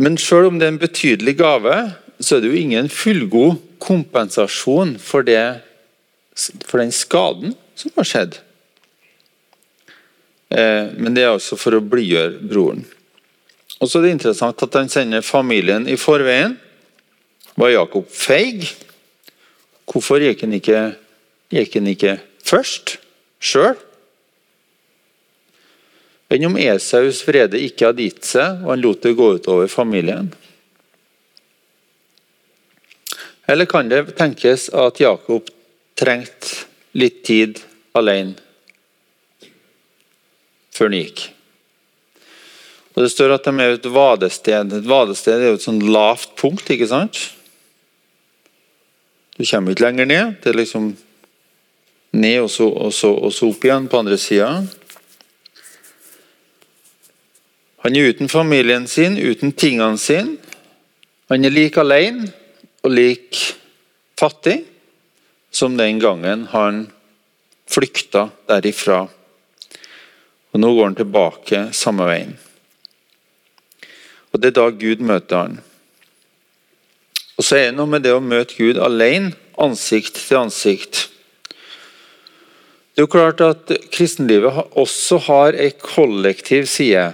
men 0.03 0.15
selv 0.21 0.53
om 0.53 0.61
det 0.61 0.69
er 0.69 0.73
en 0.77 0.79
betydelig 0.79 1.35
gave, 1.41 1.75
så 2.23 2.37
er 2.37 2.43
det 2.43 2.53
jo 2.53 2.61
ingen 2.61 2.87
fullgod 2.87 3.59
kompensasjon 3.83 4.95
for, 5.03 5.27
det, 5.27 5.59
for 6.63 6.79
den 6.79 6.95
skaden 6.95 7.57
som 7.75 7.91
har 7.99 8.07
skjedd. 8.07 8.39
Eh, 10.55 10.87
men 10.95 11.15
det 11.15 11.27
er 11.27 11.35
altså 11.35 11.59
for 11.59 11.75
å 11.75 11.83
blidgjøre 11.83 12.47
broren. 12.47 12.85
Og 13.79 13.87
så 13.87 13.99
er 13.99 14.07
det 14.07 14.17
interessant 14.17 14.63
at 14.63 14.75
han 14.79 14.91
sender 14.91 15.23
familien 15.23 15.87
i 15.87 15.99
forveien. 15.99 16.55
Var 17.59 17.75
Jakob 17.75 18.07
feig? 18.07 18.63
Hvorfor 19.89 20.21
gikk 20.21 20.43
han 20.45 20.53
ikke, 20.53 20.81
gikk 21.53 21.77
han 21.79 21.89
ikke 21.89 22.17
først, 22.45 22.97
sjøl? 23.41 23.77
Enn 26.29 26.45
om 26.45 26.59
Esaus 26.61 27.23
vrede 27.25 27.57
ikke 27.65 27.89
hadde 27.89 28.05
gitt 28.05 28.27
seg, 28.27 28.61
og 28.61 28.75
han 28.75 28.83
lot 28.83 29.01
det 29.01 29.15
gå 29.17 29.31
utover 29.39 29.71
familien? 29.71 30.29
Eller 33.49 33.65
kan 33.65 33.89
det 33.89 34.11
tenkes 34.19 34.67
at 34.77 35.01
Jakob 35.01 35.49
trengte 35.97 36.67
litt 36.93 37.23
tid 37.25 37.57
alene 37.97 38.37
før 40.69 40.91
han 40.91 40.99
gikk? 40.99 41.25
Og 42.93 43.01
Det 43.05 43.09
står 43.13 43.33
at 43.33 43.47
de 43.47 43.63
er 43.63 43.73
et 43.77 43.89
vadested. 43.89 44.73
Et 44.75 44.87
vadested 44.91 45.39
er 45.39 45.49
jo 45.49 45.57
et 45.57 45.65
sånn 45.65 45.81
lavt 45.87 46.33
punkt, 46.37 46.69
ikke 46.69 46.89
sant? 46.89 47.21
Du 49.39 49.45
kommer 49.45 49.71
ikke 49.71 49.85
lenger 49.85 50.05
ned. 50.05 50.33
Det 50.43 50.51
er 50.51 50.57
liksom 50.59 50.89
ned 52.11 52.41
og 52.41 52.49
så, 52.51 52.65
og 52.67 52.91
så, 52.93 53.13
og 53.15 53.31
så 53.31 53.47
opp 53.47 53.63
igjen 53.63 53.85
på 53.87 54.01
andre 54.01 54.17
sida. 54.19 54.49
Han 57.85 57.95
er 57.95 58.09
uten 58.11 58.27
familien 58.27 58.87
sin, 58.91 59.15
uten 59.15 59.53
tingene 59.55 59.95
sine. 59.97 60.35
Han 61.31 61.47
er 61.47 61.55
like 61.55 61.79
alene 61.79 62.27
og 62.83 62.91
like 62.91 63.55
fattig 64.19 64.57
som 65.55 65.77
den 65.79 66.01
gangen 66.03 66.43
han 66.51 66.83
flykta 67.69 68.27
derifra. 68.49 69.05
Og 70.51 70.59
Nå 70.59 70.73
går 70.75 70.89
han 70.89 70.99
tilbake 70.99 71.63
samme 71.71 72.11
veien. 72.11 72.35
Og 74.33 74.41
Det 74.41 74.51
er 74.51 74.59
da 74.59 74.69
Gud 74.69 74.99
møter 74.99 75.45
han. 75.45 75.59
Og 77.39 77.45
Så 77.47 77.55
er 77.55 77.69
det 77.69 77.77
noe 77.77 77.87
med 77.87 78.03
det 78.03 78.11
å 78.11 78.19
møte 78.19 78.57
Gud 78.59 78.81
alene, 78.83 79.31
ansikt 79.59 80.19
til 80.19 80.41
ansikt. 80.41 81.05
Det 82.91 82.99
er 82.99 83.05
jo 83.05 83.11
klart 83.11 83.39
at 83.43 83.71
Kristenlivet 83.95 84.75
også 84.79 85.21
har 85.29 85.55
en 85.55 85.77
kollektiv 85.79 86.67
side. 86.67 87.13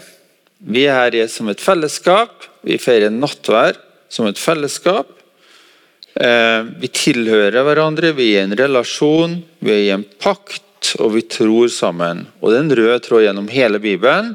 Vi 0.66 0.88
er 0.90 0.98
her 0.98 1.30
som 1.30 1.50
et 1.52 1.62
fellesskap. 1.62 2.48
Vi 2.66 2.80
feirer 2.82 3.14
nattvær 3.14 3.78
som 4.10 4.26
et 4.26 4.42
fellesskap. 4.42 5.12
Eh, 6.16 6.62
vi 6.82 6.90
tilhører 6.90 7.62
hverandre, 7.68 8.14
vi 8.18 8.32
er 8.34 8.46
i 8.46 8.48
en 8.48 8.58
relasjon, 8.58 9.36
vi 9.60 9.74
er 9.74 9.82
i 9.84 9.94
en 9.94 10.06
pakt, 10.24 10.96
og 10.98 11.12
vi 11.18 11.26
tror 11.30 11.70
sammen. 11.70 12.26
Og 12.42 12.50
Det 12.50 12.58
er 12.58 12.64
en 12.64 12.78
rød 12.80 13.04
tråd 13.06 13.26
gjennom 13.28 13.52
hele 13.52 13.82
Bibelen 13.84 14.34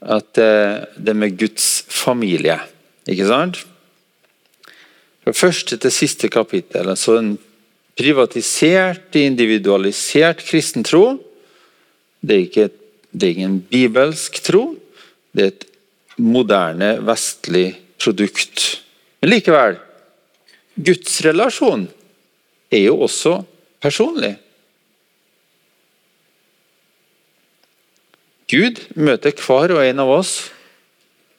at 0.00 0.38
eh, 0.40 0.86
det 0.96 1.12
er 1.12 1.18
med 1.26 1.36
Guds 1.36 1.84
familie. 1.92 2.56
Ikke 3.04 3.28
sant? 3.28 3.66
Fra 5.24 5.36
første 5.36 5.76
til 5.76 5.92
siste 5.92 6.30
kapittel. 6.32 6.88
altså 6.88 7.18
En 7.18 7.38
privatisert, 7.96 9.14
individualisert 9.14 10.44
kristentro. 10.46 11.18
Det 12.20 12.36
er 12.36 12.46
ikke 12.46 12.70
det 13.10 13.26
er 13.26 13.34
ingen 13.34 13.60
bibelsk 13.66 14.42
tro. 14.42 14.76
Det 15.34 15.42
er 15.42 15.52
et 15.52 15.66
moderne, 16.16 16.98
vestlig 17.06 17.74
produkt. 17.98 18.82
Men 19.20 19.34
likevel 19.34 19.78
Guds 20.80 21.20
relasjon 21.26 21.88
er 22.70 22.86
jo 22.86 23.00
også 23.04 23.42
personlig. 23.82 24.38
Gud 28.50 28.80
møter 28.98 29.30
hver 29.36 29.76
og 29.76 29.84
en 29.84 30.00
av 30.02 30.08
oss 30.10 30.50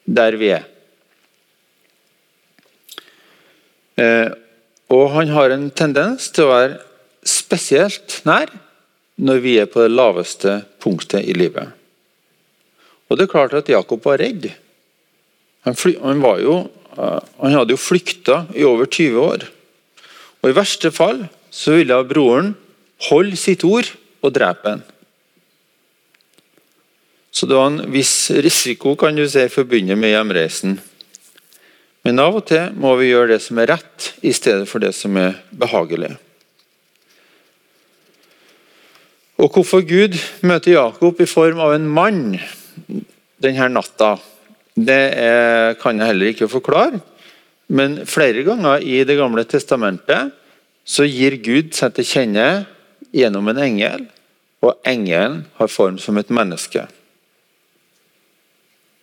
der 0.07 0.37
vi 0.39 0.47
er. 0.55 0.63
Eh, 0.63 0.67
og 4.91 5.05
han 5.13 5.31
har 5.35 5.53
en 5.53 5.69
tendens 5.71 6.29
til 6.33 6.47
å 6.47 6.51
være 6.51 6.79
spesielt 7.27 8.21
nær 8.27 8.49
når 9.21 9.41
vi 9.43 9.57
er 9.61 9.69
på 9.69 9.83
det 9.83 9.93
laveste 9.93 10.61
punktet 10.81 11.27
i 11.29 11.35
livet. 11.37 11.69
Og 13.11 13.17
det 13.17 13.27
er 13.27 13.33
klart 13.33 13.55
at 13.57 13.69
Jakob 13.69 14.03
var 14.07 14.21
redd. 14.21 14.47
Han, 15.67 15.75
han, 16.01 16.23
jo, 16.41 16.55
uh, 16.97 17.19
han 17.43 17.57
hadde 17.57 17.75
jo 17.75 17.81
flykta 17.81 18.45
i 18.55 18.65
over 18.65 18.87
20 18.87 19.19
år. 19.21 19.43
Og 20.41 20.49
I 20.49 20.57
verste 20.57 20.93
fall 20.95 21.25
så 21.53 21.75
ville 21.77 21.99
broren 22.07 22.55
holde 23.09 23.37
sitt 23.37 23.65
ord 23.67 23.89
og 24.23 24.33
drepe 24.33 24.75
ham. 24.75 24.85
Så 27.31 27.47
det 27.47 27.55
var 27.55 27.69
en 27.69 27.83
viss 27.93 28.31
risiko 28.43 28.95
kan 28.99 29.15
du 29.15 29.23
si, 29.29 29.43
forbundet 29.51 29.99
med 29.99 30.11
hjemreisen. 30.11 30.79
Men 32.05 32.21
av 32.21 32.39
og 32.39 32.47
til 32.49 32.73
må 32.81 32.95
vi 32.97 33.11
gjøre 33.11 33.35
det 33.35 33.41
som 33.45 33.59
er 33.61 33.75
rett, 33.75 34.11
i 34.25 34.33
stedet 34.33 34.65
for 34.69 34.81
det 34.81 34.93
som 34.97 35.17
er 35.21 35.37
behagelig. 35.53 36.15
Og 39.41 39.49
hvorfor 39.53 39.81
Gud 39.85 40.17
møter 40.45 40.75
Jakob 40.75 41.21
i 41.21 41.29
form 41.29 41.61
av 41.61 41.73
en 41.73 41.87
mann 41.89 42.23
denne 43.41 43.69
natta, 43.73 44.15
det 44.77 45.01
er, 45.17 45.73
kan 45.81 45.97
jeg 45.97 46.13
heller 46.13 46.31
ikke 46.31 46.49
forklare. 46.49 47.01
Men 47.71 48.01
flere 48.05 48.43
ganger 48.45 48.83
i 48.83 49.03
Det 49.07 49.17
gamle 49.17 49.45
testamentet 49.47 50.33
så 50.85 51.05
gir 51.07 51.37
Gud 51.43 51.73
seg 51.77 51.93
til 51.95 52.07
kjenne 52.07 52.47
gjennom 53.15 53.47
en 53.51 53.61
engel, 53.61 54.05
og 54.61 54.77
engelen 54.87 55.45
har 55.57 55.71
form 55.71 55.97
som 56.01 56.17
et 56.17 56.29
menneske. 56.33 56.85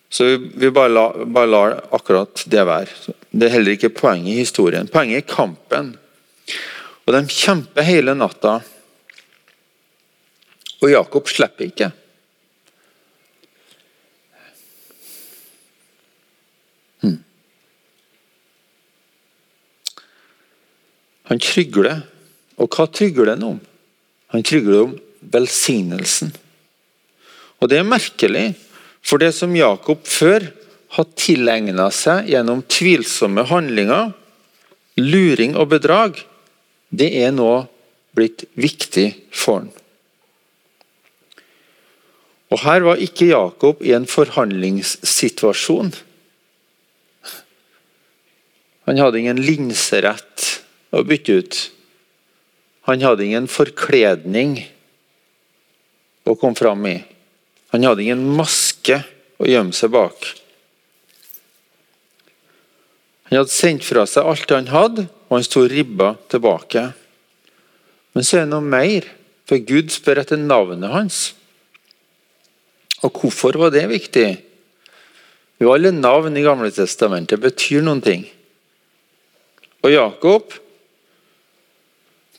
Så 0.09 0.25
vi 0.37 0.71
bare 0.71 0.89
lar, 0.89 1.25
bare 1.25 1.47
lar 1.47 1.75
akkurat 1.93 2.43
det 2.49 2.65
være. 2.65 3.13
Det 3.29 3.45
er 3.45 3.53
heller 3.53 3.77
ikke 3.77 3.91
poenget 3.93 4.33
i 4.33 4.41
historien. 4.41 4.89
Poenget 4.89 5.21
er 5.21 5.29
kampen. 5.35 5.93
Og 7.05 7.13
De 7.13 7.21
kjemper 7.29 7.85
hele 7.85 8.15
natta. 8.17 8.59
Og 10.79 10.91
Jakob 10.91 11.29
slipper 11.29 11.67
ikke. 11.67 11.91
Hmm. 17.03 17.19
Han 21.29 21.43
trygler. 21.43 22.01
Og 22.59 22.69
hva 22.73 22.87
trygler 22.89 23.35
han 23.35 23.45
om? 23.45 23.59
Han 24.33 24.45
trygler 24.45 24.87
om 24.87 24.97
velsignelsen. 25.21 26.33
Og 27.59 27.69
det 27.69 27.77
er 27.77 27.87
merkelig. 27.87 28.47
For 29.05 29.21
det 29.21 29.31
som 29.35 29.55
Jakob 29.55 30.05
før 30.07 30.49
har 30.95 31.11
tilegna 31.17 31.89
seg 31.93 32.29
gjennom 32.31 32.63
tvilsomme 32.69 33.45
handlinger, 33.49 34.11
luring 34.99 35.55
og 35.55 35.69
bedrag, 35.75 36.17
det 36.89 37.11
er 37.21 37.31
nå 37.35 37.51
blitt 38.17 38.47
viktig 38.59 39.11
for 39.31 39.61
han. 39.61 39.69
Og 42.49 42.63
Her 42.63 42.81
var 42.81 43.01
ikke 43.01 43.29
Jakob 43.29 43.83
i 43.85 43.93
en 43.93 44.07
forhandlingssituasjon. 44.09 45.91
Han 48.89 48.97
hadde 48.97 49.19
ingen 49.21 49.41
linserett 49.45 50.47
å 50.89 51.03
bytte 51.05 51.35
ut. 51.37 51.59
Han 52.89 53.05
hadde 53.05 53.27
ingen 53.27 53.45
forkledning 53.45 54.55
å 56.25 56.33
komme 56.33 56.57
fram 56.57 56.87
i. 56.89 56.95
Han 57.69 57.85
hadde 57.85 58.07
ingen 58.07 58.25
maske 58.79 59.03
å 59.39 59.47
gjemme 59.47 59.73
seg 59.73 59.91
bak. 59.91 60.35
Han 63.29 63.37
hadde 63.37 63.53
sendt 63.53 63.85
fra 63.85 64.05
seg 64.07 64.25
alt 64.25 64.49
han 64.49 64.71
hadde, 64.71 65.07
og 65.29 65.37
han 65.37 65.45
sto 65.45 65.67
ribba 65.67 66.15
tilbake. 66.29 66.93
Men 68.13 68.23
så 68.25 68.39
er 68.39 68.45
det 68.45 68.53
noe 68.53 68.65
mer, 68.65 69.05
for 69.45 69.57
Gud 69.57 69.91
spør 69.91 70.23
etter 70.23 70.37
navnet 70.37 70.89
hans. 70.89 71.33
Og 73.03 73.13
hvorfor 73.13 73.57
var 73.57 73.71
det 73.71 73.85
viktig? 73.89 74.29
Jo, 75.59 75.73
alle 75.73 75.91
navn 75.91 76.35
i 76.37 76.43
Gamle 76.43 76.71
Testamentet 76.71 77.39
betyr 77.39 77.83
noen 77.85 78.01
ting. 78.01 78.25
Og 79.83 79.93
Jakob, 79.93 80.55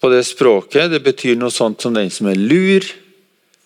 på 0.00 0.10
det 0.10 0.24
språket, 0.26 0.90
det 0.90 1.02
betyr 1.04 1.38
noe 1.38 1.52
sånt 1.52 1.80
som 1.80 1.94
den 1.94 2.10
som 2.12 2.28
er 2.28 2.40
lur, 2.40 2.84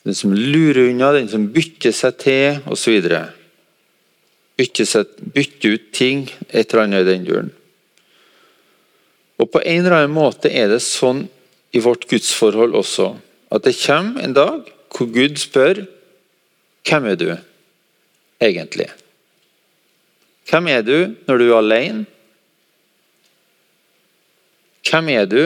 den 0.04 0.14
som 0.14 0.34
lurer 0.36 0.90
unna, 0.90 1.12
den 1.16 1.30
som 1.32 1.46
bytter 1.52 1.94
seg 1.96 2.18
til, 2.20 2.58
osv. 2.68 3.08
Bytte, 4.58 5.04
bytte 5.34 5.70
ut 5.72 5.86
ting, 5.96 6.26
et 6.50 6.68
eller 6.68 6.84
annet 6.84 7.06
i 7.06 7.08
den 7.08 7.24
duren. 7.28 7.52
Og 9.40 9.50
På 9.50 9.62
en 9.64 9.80
eller 9.80 9.96
annen 10.02 10.14
måte 10.14 10.52
er 10.52 10.68
det 10.70 10.82
sånn 10.84 11.24
i 11.74 11.82
vårt 11.82 12.06
gudsforhold 12.10 12.76
også. 12.78 13.14
At 13.50 13.66
det 13.66 13.74
kommer 13.80 14.22
en 14.22 14.36
dag 14.36 14.70
hvor 14.94 15.10
Gud 15.10 15.40
spør 15.42 15.86
hvem 16.84 17.08
er 17.10 17.16
du 17.18 17.28
egentlig? 18.44 18.90
Hvem 20.46 20.68
er 20.68 20.84
du 20.84 20.98
når 21.26 21.40
du 21.40 21.44
er 21.48 21.58
alene? 21.58 22.04
Hvem 24.84 25.08
er 25.16 25.26
du 25.26 25.42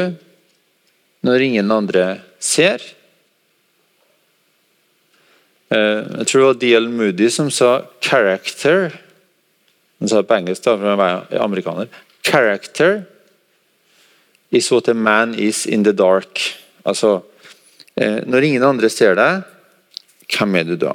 når 1.24 1.46
ingen 1.46 1.70
andre 1.72 2.08
ser? 2.42 2.82
Eh, 5.68 6.00
jeg 6.20 6.26
tror 6.26 6.40
det 6.40 6.48
var 6.48 6.60
D.L. 6.62 6.88
Moody 6.88 7.28
som 7.30 7.50
sa 7.50 7.82
'character'. 8.00 8.96
Han 10.00 10.08
sa 10.08 10.22
det 10.22 10.28
på 10.28 10.34
engelsk, 10.34 10.64
da, 10.64 10.76
for 10.76 10.88
han 10.88 10.98
var 10.98 11.26
amerikaner. 11.40 11.88
'Character 12.22 13.04
is 14.50 14.70
what 14.72 14.88
a 14.88 14.94
man 14.94 15.34
is 15.34 15.66
in 15.66 15.84
the 15.84 15.92
dark'. 15.92 16.56
Altså, 16.84 17.20
eh, 17.96 18.24
når 18.26 18.44
ingen 18.44 18.62
andre 18.62 18.88
ser 18.88 19.14
deg, 19.14 19.42
hvem 20.28 20.54
er 20.54 20.64
du 20.64 20.76
da? 20.76 20.92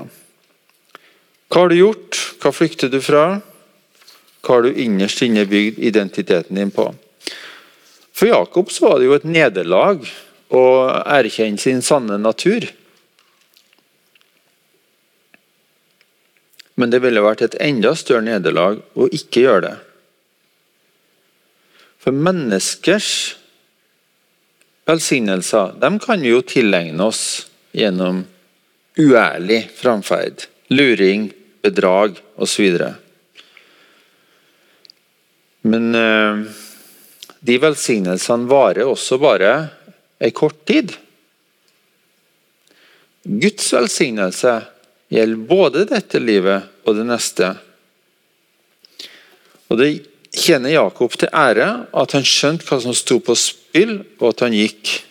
Hva 1.49 1.61
har 1.61 1.69
du 1.69 1.75
gjort? 1.75 2.17
Hva 2.41 2.51
flykter 2.51 2.89
du 2.89 3.01
fra? 3.01 3.41
Hva 4.41 4.55
har 4.55 4.61
du 4.65 4.73
innerst 4.73 5.21
inne 5.21 5.45
bygd 5.45 5.77
identiteten 5.79 6.55
din 6.55 6.71
på? 6.71 6.95
For 8.13 8.27
Jakob 8.27 8.69
var 8.81 8.99
det 8.99 9.05
jo 9.05 9.13
et 9.13 9.25
nederlag 9.25 10.05
å 10.49 10.63
erkjenne 11.05 11.61
sin 11.61 11.81
sanne 11.81 12.17
natur. 12.17 12.65
Men 16.83 16.91
det 16.91 16.99
ville 16.99 17.21
vært 17.23 17.39
et 17.45 17.53
enda 17.63 17.93
større 17.95 18.25
nederlag 18.25 18.81
å 18.99 19.05
ikke 19.15 19.45
gjøre 19.45 19.61
det. 19.63 19.75
For 22.03 22.11
menneskers 22.11 23.07
velsignelser 24.83 25.77
dem 25.79 25.95
kan 26.03 26.19
vi 26.19 26.33
jo 26.33 26.41
tilegne 26.43 27.05
oss 27.07 27.21
gjennom 27.71 28.25
uærlig 28.99 29.61
framferd. 29.77 30.43
Luring, 30.75 31.29
bedrag 31.63 32.19
osv. 32.35 32.75
Men 35.63 35.87
eh, 35.95 36.43
de 37.47 37.57
velsignelsene 37.63 38.51
varer 38.51 38.91
også 38.91 39.21
bare 39.23 39.53
ei 40.19 40.35
kort 40.35 40.59
tid. 40.67 40.91
Guds 43.23 43.71
velsignelse 43.71 44.59
gjelder 45.13 45.47
både 45.49 45.85
dette 45.89 46.21
livet 46.21 46.69
og 46.87 46.97
det 46.97 47.05
neste. 47.07 47.53
Og 49.69 49.79
Det 49.79 49.91
tjener 50.33 50.73
Jakob 50.73 51.13
til 51.17 51.29
ære 51.33 51.67
at 51.93 52.13
han 52.17 52.25
skjønte 52.25 52.65
hva 52.67 52.79
som 52.81 52.95
sto 52.97 53.19
på 53.21 53.35
spill, 53.37 53.99
og 54.19 54.33
at 54.33 54.45
han 54.47 54.55
gikk 54.57 55.03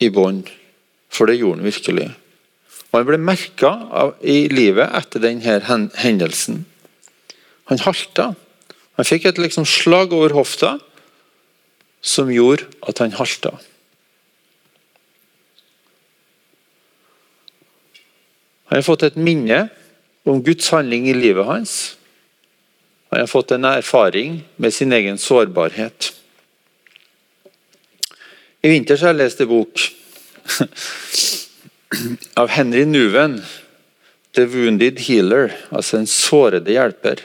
i 0.00 0.10
bånd. 0.12 0.48
For 1.10 1.26
det 1.26 1.40
gjorde 1.40 1.60
han 1.60 1.68
virkelig. 1.68 2.10
Og 2.90 2.98
Han 2.98 3.06
ble 3.06 3.18
merka 3.22 3.72
i 4.20 4.48
livet 4.50 4.90
etter 4.98 5.22
denne 5.22 5.90
hendelsen. 6.00 6.64
Han 7.70 7.78
halta. 7.78 8.32
Han 8.98 9.06
fikk 9.06 9.28
et 9.30 9.38
liksom 9.38 9.66
slag 9.68 10.12
over 10.12 10.34
hofta 10.34 10.78
som 12.02 12.32
gjorde 12.32 12.66
at 12.88 12.98
han 12.98 13.14
halta. 13.14 13.54
Han 18.70 18.78
har 18.78 18.86
fått 18.86 19.02
et 19.02 19.16
minne 19.18 19.64
om 20.22 20.42
Guds 20.46 20.68
handling 20.70 21.08
i 21.10 21.14
livet 21.14 21.46
hans. 21.46 21.72
Han 23.10 23.24
har 23.24 23.26
fått 23.26 23.50
en 23.50 23.66
erfaring 23.66 24.44
med 24.56 24.74
sin 24.74 24.92
egen 24.92 25.18
sårbarhet. 25.18 26.12
I 28.62 28.70
vinter 28.70 29.00
har 29.02 29.10
jeg 29.10 29.18
lest 29.18 29.42
en 29.42 29.50
bok 29.50 29.82
av 32.40 32.52
Henry 32.54 32.84
Nuven, 32.86 33.40
'The 34.30 34.46
Wounded 34.46 35.02
Healer', 35.02 35.56
altså 35.74 35.98
en 35.98 36.06
sårede 36.06 36.70
hjelper. 36.70 37.24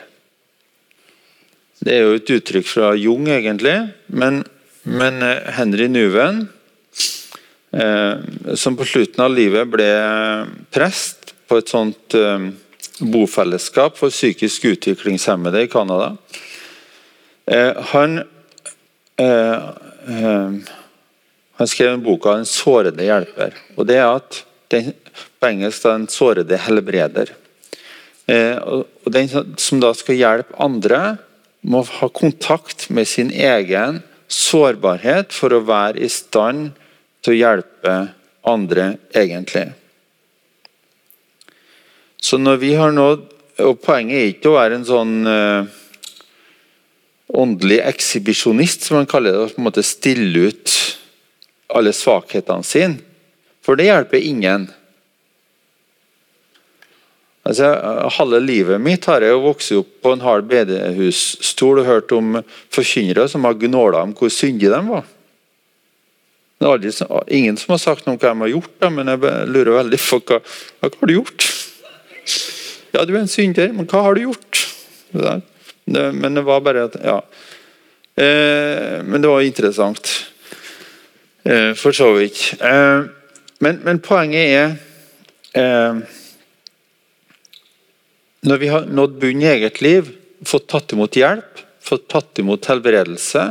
Det 1.85 1.93
er 1.93 2.07
jo 2.07 2.17
et 2.17 2.31
uttrykk 2.39 2.65
fra 2.65 2.95
Jung, 2.97 3.27
egentlig. 3.29 3.75
Men, 4.07 4.41
men 4.81 5.21
eh, 5.21 5.51
Henry 5.59 5.85
Nuven, 5.91 6.47
eh, 7.69 8.25
som 8.57 8.79
på 8.79 8.89
slutten 8.89 9.21
av 9.27 9.35
livet 9.35 9.69
ble 9.69 9.91
prest 10.73 11.24
på 11.47 11.57
et 11.59 11.69
sånt 11.69 12.15
eh, 12.17 12.47
bofellesskap 12.99 13.97
for 13.97 14.13
psykisk 14.13 14.65
utviklingshemmede 14.65 15.65
i 15.65 15.69
Canada, 15.71 16.15
eh, 17.45 17.73
han 17.93 18.23
eh, 19.17 19.69
eh, 20.07 20.57
han 21.55 21.67
skrev 21.67 22.01
boka 22.03 22.33
'En 22.33 22.45
sårede 22.45 23.03
hjelper'. 23.03 23.53
og 23.77 23.87
det 23.87 23.95
er 23.95 24.15
at 24.15 24.43
den, 24.69 24.93
På 25.39 25.47
engelsk 25.47 25.85
er 25.85 25.89
«Den 25.89 26.07
sårede 26.07 26.57
helbreder'. 26.57 27.31
Eh, 28.27 28.57
og 28.57 29.11
Den 29.11 29.29
som 29.57 29.79
da 29.79 29.93
skal 29.93 30.15
hjelpe 30.15 30.59
andre, 30.59 31.17
må 31.63 31.83
ha 31.83 32.07
kontakt 32.09 32.89
med 32.89 33.07
sin 33.07 33.31
egen 33.31 34.03
sårbarhet 34.27 35.33
for 35.33 35.49
å 35.49 35.65
være 35.65 36.03
i 36.03 36.09
stand 36.09 36.71
til 37.23 37.33
å 37.33 37.37
hjelpe 37.37 38.09
andre, 38.45 38.97
egentlig. 39.13 39.73
Så 42.21 42.37
når 42.41 42.61
vi 42.61 42.73
har 42.79 42.93
nådd 42.95 43.31
og 43.63 43.79
Poenget 43.79 44.19
er 44.19 44.31
ikke 44.33 44.51
å 44.51 44.57
være 44.57 44.79
en 44.79 44.87
sånn 44.87 45.13
uh, 45.29 45.67
åndelig 47.35 47.79
ekshibisjonist, 47.87 48.83
som 48.83 48.99
man 48.99 49.09
kaller 49.09 49.31
det. 49.35 49.51
På 49.55 49.61
en 49.61 49.67
måte 49.69 49.85
stille 49.85 50.49
ut 50.49 50.73
alle 51.75 51.93
svakhetene 51.95 52.67
sine. 52.67 52.99
For 53.65 53.79
det 53.79 53.87
hjelper 53.87 54.27
ingen. 54.27 54.67
Altså, 57.45 57.71
halve 58.17 58.39
livet 58.41 58.81
mitt 58.81 59.05
har 59.09 59.21
jeg 59.21 59.33
jo 59.33 59.43
vokst 59.45 59.73
opp 59.77 59.89
på 60.03 60.13
en 60.15 60.23
hard 60.25 60.47
bedehusstol 60.49 61.81
og 61.81 61.89
hørt 61.89 62.13
om 62.15 62.39
forkynnere 62.73 63.27
som 63.29 63.45
har 63.45 63.57
gnåla 63.61 64.01
om 64.05 64.15
hvor 64.17 64.33
syndige 64.33 64.73
de 64.73 64.81
var. 64.87 65.05
Det 66.55 66.65
er 66.65 66.71
aldri, 66.71 66.91
ingen 67.37 67.57
som 67.59 67.75
har 67.75 67.81
sagt 67.83 68.07
noe 68.07 68.15
om 68.15 68.21
hva 68.21 68.31
de 68.31 68.43
har 68.45 68.53
gjort, 68.55 68.87
men 68.95 69.11
jeg 69.11 69.49
lurer 69.51 69.77
veldig 69.77 70.01
på 70.01 70.21
hva, 70.23 70.39
hva 70.41 70.89
har 70.89 71.11
du 71.11 71.15
gjort. 71.19 71.47
Ja, 72.95 73.03
du 73.03 73.13
er 73.13 73.23
en 73.23 73.31
synder, 73.31 73.73
men 73.75 73.87
hva 73.89 74.05
har 74.05 74.15
du 74.15 74.25
gjort? 74.25 74.61
Men 75.85 76.37
det 76.37 76.45
var 76.45 76.63
bare 76.65 76.87
at 76.89 76.95
Ja. 77.03 77.19
Eh, 78.15 79.03
men 79.03 79.21
det 79.21 79.27
var 79.27 79.41
interessant. 79.43 80.07
Eh, 81.43 81.73
for 81.73 81.91
så 81.91 82.13
vidt. 82.15 82.55
Eh, 82.61 83.03
men, 83.59 83.81
men, 83.83 83.99
poenget 83.99 84.47
er 84.49 84.71
eh, 85.53 85.99
Når 88.45 88.61
vi 88.61 88.69
har 88.69 88.85
nådd 88.85 89.19
bunnen 89.19 89.43
i 89.43 89.51
eget 89.51 89.81
liv, 89.81 90.09
fått 90.45 90.67
tatt 90.69 90.93
imot 90.93 91.17
hjelp, 91.17 91.61
fått 91.81 92.07
tatt 92.11 92.41
imot 92.41 92.65
helbredelse 92.69 93.45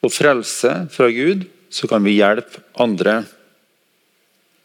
og 0.00 0.12
frelse 0.12 0.70
fra 0.92 1.08
Gud, 1.12 1.44
så 1.68 1.88
kan 1.88 2.04
vi 2.04 2.16
hjelpe 2.16 2.62
andre 2.80 3.18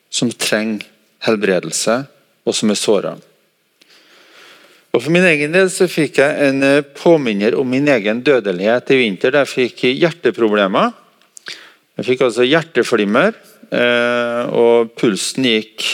som 0.08 0.32
trenger 0.32 0.86
helbredelse, 1.28 2.06
og 2.46 2.56
som 2.56 2.72
er 2.72 2.80
såra. 2.80 3.16
For 4.96 5.12
min 5.12 5.26
egen 5.28 5.52
del 5.52 5.68
så 5.74 5.90
fikk 5.92 6.22
jeg 6.22 6.50
en 6.50 6.64
påminner 6.96 7.58
om 7.60 7.68
min 7.68 7.88
egen 7.92 8.22
dødelighet 8.24 8.94
i 8.96 9.00
vinter. 9.02 9.34
Der 9.34 9.44
jeg 9.44 9.52
fikk 9.52 9.84
hjerteproblemer. 9.90 10.94
Jeg 11.96 12.08
fikk 12.10 12.26
altså 12.26 12.44
hjerteflimmer, 12.44 13.36
eh, 13.72 14.42
og 14.52 14.90
pulsen 15.00 15.46
gikk 15.48 15.86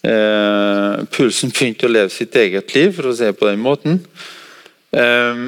eh, 0.00 1.02
Pulsen 1.12 1.52
begynte 1.52 1.84
å 1.84 1.92
leve 1.92 2.08
sitt 2.12 2.36
eget 2.40 2.72
liv, 2.72 2.94
for 2.96 3.10
å 3.10 3.12
si 3.12 3.26
det 3.26 3.36
på 3.36 3.50
den 3.50 3.60
måten. 3.60 3.98
Eh, 4.96 5.42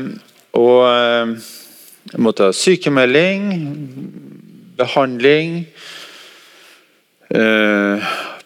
og 0.61 0.83
jeg 0.89 2.21
måtte 2.25 2.51
ha 2.51 2.57
sykemelding, 2.57 3.49
behandling 4.77 5.63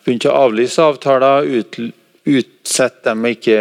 Begynte 0.03 0.31
å 0.31 0.41
avlyse 0.49 0.83
avtaler, 0.83 1.47
ut, 1.47 1.79
utsette 2.27 3.09
dem 3.09 3.27
ikke 3.31 3.59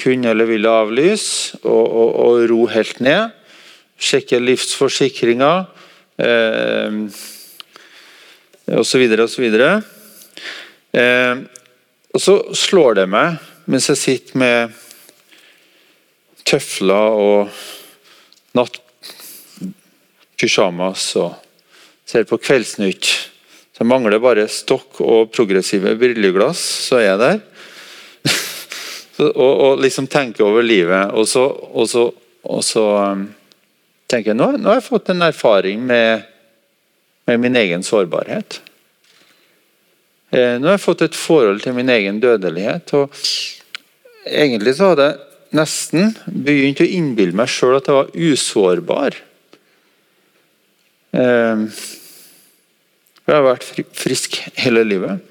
kunne 0.00 0.32
eller 0.32 0.48
ville 0.48 0.72
avlyse, 0.72 1.58
og, 1.62 1.84
og, 1.84 2.10
og 2.24 2.48
ro 2.50 2.64
helt 2.72 2.98
ned. 3.04 3.36
Sjekke 4.02 4.40
livsforsikringer 4.42 5.66
eh, 6.24 6.90
osv. 8.78 9.02
osv. 9.26 9.44
Eh, 10.92 11.36
og 12.12 12.20
så 12.20 12.54
slår 12.56 12.94
det 13.00 13.06
meg 13.12 13.36
mens 13.70 13.88
jeg 13.92 13.98
sitter 14.00 14.38
med 14.42 14.58
tøfler 16.44 17.08
og 17.22 17.40
nattpysjamas 18.58 21.04
og 21.22 21.30
ser 22.08 22.24
på 22.28 22.36
Kveldsnytt. 22.42 23.06
Så 23.72 23.80
jeg 23.80 23.88
mangler 23.88 24.20
bare 24.20 24.44
stokk 24.52 25.00
og 25.00 25.30
progressive 25.32 25.94
brilleglass, 25.96 26.60
så 26.88 26.98
er 27.00 27.06
jeg 27.06 27.20
der. 27.22 27.38
og, 29.30 29.52
og, 29.52 29.78
liksom 29.80 30.08
tenker 30.12 30.44
over 30.44 30.64
livet. 30.66 31.14
Og 31.16 31.24
så, 31.28 31.46
og 31.48 31.88
så, 31.88 32.04
og 32.44 32.60
så 32.68 32.84
um, 33.14 33.24
tenker 34.12 34.34
jeg, 34.34 34.38
nå, 34.42 34.50
nå, 34.58 34.68
har 34.68 34.82
jeg 34.82 34.90
fått 34.90 35.08
en 35.14 35.24
erfaring 35.24 35.86
med, 35.88 36.28
med 37.30 37.40
min 37.40 37.56
egen 37.62 37.86
sårbarhet. 37.86 38.60
Eh, 40.32 40.58
nå 40.60 40.68
har 40.68 40.76
jeg 40.76 40.84
fått 40.84 41.06
et 41.08 41.16
forhold 41.16 41.64
til 41.64 41.76
min 41.76 41.92
egen 41.92 42.20
dødelighet. 42.20 42.92
og 42.96 43.16
Egentlig 44.28 44.76
så 44.76 44.92
hadde 44.92 45.08
jeg 45.08 45.56
nesten 45.56 46.12
begynt 46.28 46.80
å 46.80 46.88
innbille 46.88 47.36
meg 47.36 47.48
sjøl 47.52 47.78
at 47.80 47.88
jeg 47.88 47.98
var 47.98 48.12
usårbar. 48.28 49.18
Eh, 51.16 51.66
jeg 53.26 53.36
har 53.36 53.44
vært 53.46 53.66
frisk 53.94 54.40
hele 54.58 54.82
livet. 54.86 55.22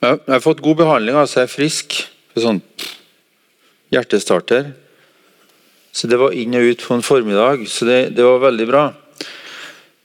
Jeg 0.00 0.20
har 0.30 0.40
fått 0.44 0.62
god 0.64 0.78
behandling, 0.80 1.18
altså 1.18 1.42
jeg 1.42 1.48
er 1.48 1.52
frisk. 1.52 1.98
Sånn 2.38 2.62
hjertestarter. 3.90 4.70
Så 5.90 6.06
det 6.06 6.20
var 6.20 6.34
inn 6.38 6.54
og 6.54 6.70
ut 6.70 6.84
på 6.86 6.94
en 6.94 7.04
formiddag, 7.04 7.66
så 7.68 7.88
det, 7.88 8.00
det 8.14 8.24
var 8.24 8.44
veldig 8.46 8.66
bra. 8.70 8.84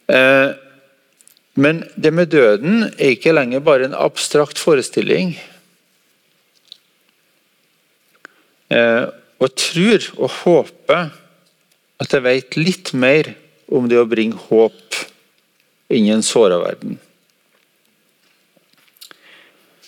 Eh, 0.10 0.50
men 1.62 1.84
det 1.96 2.12
med 2.12 2.34
døden 2.34 2.88
er 2.90 3.14
ikke 3.14 3.36
lenger 3.36 3.64
bare 3.64 3.88
en 3.88 3.98
abstrakt 3.98 4.60
forestilling. 4.60 5.36
Eh, 8.74 9.06
og 9.40 9.56
tror 9.62 10.10
og 10.18 10.30
håper 10.42 11.14
at 12.02 12.12
jeg 12.18 12.26
vet 12.26 12.58
litt 12.60 12.92
mer 12.98 13.36
om 13.72 13.90
det 13.90 14.00
å 14.00 14.08
bringe 14.10 14.38
håp 14.50 15.00
inn 15.90 16.08
i 16.08 16.14
en 16.14 16.24
såra 16.26 16.60
verden. 16.62 17.00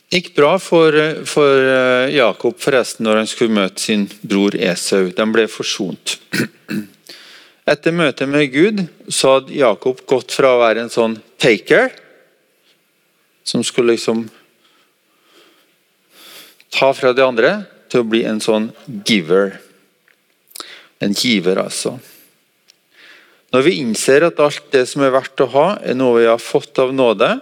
Det 0.08 0.22
gikk 0.22 0.36
bra 0.38 0.54
for, 0.62 0.96
for, 1.28 1.64
eh, 1.68 2.14
Jakob 2.16 2.56
forresten 2.64 3.04
når 3.04 3.22
han 3.22 3.28
skulle 3.28 3.58
møte 3.58 3.84
sin 3.84 4.06
bror 4.24 4.56
Esau. 4.56 5.10
De 5.12 5.26
ble 5.34 5.48
forsont. 5.52 6.16
Etter 7.68 7.92
møtet 7.92 8.32
med 8.32 8.48
Gud 8.54 8.86
så 9.12 9.34
hadde 9.36 9.58
Jakob 9.60 10.00
gått 10.08 10.32
fra 10.32 10.54
å 10.56 10.62
være 10.62 10.86
en 10.86 10.94
sånn 10.94 11.18
taker, 11.36 11.92
som 13.44 13.66
skulle 13.68 13.98
liksom 13.98 14.24
ta 16.72 16.94
fra 16.96 17.12
de 17.12 17.26
andre, 17.26 17.52
til 17.92 18.04
å 18.04 18.08
bli 18.08 18.24
en 18.28 18.40
sånn 18.44 18.70
giver. 19.08 19.58
En 21.04 21.12
giver, 21.12 21.60
altså. 21.60 21.98
Når 23.54 23.64
vi 23.64 23.78
innser 23.80 24.26
at 24.28 24.40
alt 24.44 24.66
det 24.74 24.84
som 24.92 25.06
er 25.06 25.14
verdt 25.16 25.44
å 25.46 25.52
ha, 25.54 25.68
er 25.80 25.96
noe 25.96 26.20
vi 26.20 26.28
har 26.28 26.42
fått 26.42 26.80
av 26.84 26.92
nåde, 26.96 27.38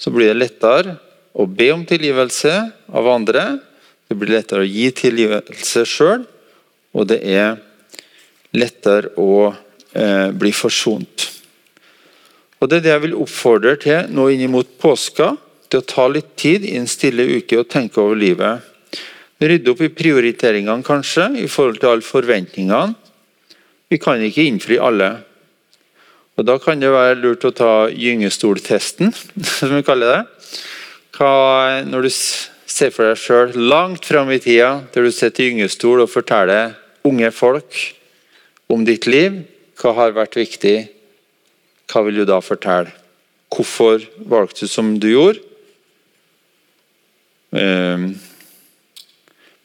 så 0.00 0.12
blir 0.14 0.30
det 0.30 0.38
lettere 0.38 0.94
å 1.34 1.46
be 1.46 1.70
om 1.74 1.82
tilgivelse 1.86 2.52
av 2.94 3.08
andre. 3.10 3.58
Det 4.06 4.16
blir 4.18 4.36
lettere 4.36 4.64
å 4.64 4.70
gi 4.70 4.86
tilgivelse 4.94 5.84
sjøl, 5.88 6.24
og 6.94 7.10
det 7.10 7.20
er 7.26 7.58
lettere 8.56 9.12
å 9.18 9.50
eh, 9.50 10.30
bli 10.34 10.54
forsont. 10.54 11.28
Og 12.60 12.68
Det 12.68 12.80
er 12.80 12.84
det 12.84 12.92
jeg 12.92 13.04
vil 13.06 13.20
oppfordre 13.22 13.76
til 13.80 14.10
nå 14.12 14.26
inn 14.34 14.50
mot 14.52 14.68
påska. 14.82 15.32
Til 15.70 15.80
å 15.80 15.86
ta 15.86 16.08
litt 16.10 16.34
tid 16.36 16.64
i 16.66 16.74
en 16.76 16.88
stille 16.90 17.24
uke 17.38 17.60
og 17.60 17.68
tenke 17.70 18.02
over 18.02 18.18
livet. 18.18 18.66
Rydde 19.40 19.70
opp 19.72 19.80
i 19.86 19.92
prioriteringene, 19.94 20.84
kanskje, 20.84 21.30
i 21.40 21.46
forhold 21.48 21.78
til 21.80 21.92
alle 21.94 22.04
forventningene. 22.04 22.96
Vi 23.90 23.98
kan 23.98 24.22
ikke 24.22 24.46
innfri 24.46 24.78
alle. 24.78 25.10
Og 26.38 26.46
Da 26.46 26.56
kan 26.62 26.80
det 26.80 26.92
være 26.92 27.18
lurt 27.20 27.44
å 27.44 27.50
ta 27.52 27.72
gyngestoltesten, 27.90 29.10
som 29.58 29.74
vi 29.74 29.86
kaller 29.86 30.14
det 30.14 30.20
hva, 31.20 31.82
når 31.84 32.06
du 32.06 32.10
ser 32.10 32.92
for 32.94 33.04
deg 33.04 33.18
sjøl 33.20 33.50
langt 33.68 34.06
fram 34.08 34.30
i 34.32 34.38
tida, 34.40 34.86
der 34.94 35.04
du 35.04 35.12
sitter 35.12 35.44
i 35.44 35.50
gyngestol 35.50 36.00
og 36.00 36.08
forteller 36.08 36.78
unge 37.04 37.28
folk 37.34 37.76
om 38.72 38.86
ditt 38.88 39.04
liv, 39.10 39.42
hva 39.76 39.92
har 39.98 40.16
vært 40.16 40.38
viktig? 40.38 40.74
Hva 41.90 42.04
vil 42.06 42.22
du 42.22 42.24
da 42.28 42.38
fortelle? 42.40 42.94
Hvorfor 43.50 44.00
valgte 44.30 44.64
du 44.64 44.70
som 44.70 44.94
du 45.02 45.10
gjorde? 45.10 45.42
Ehm, 47.52 48.14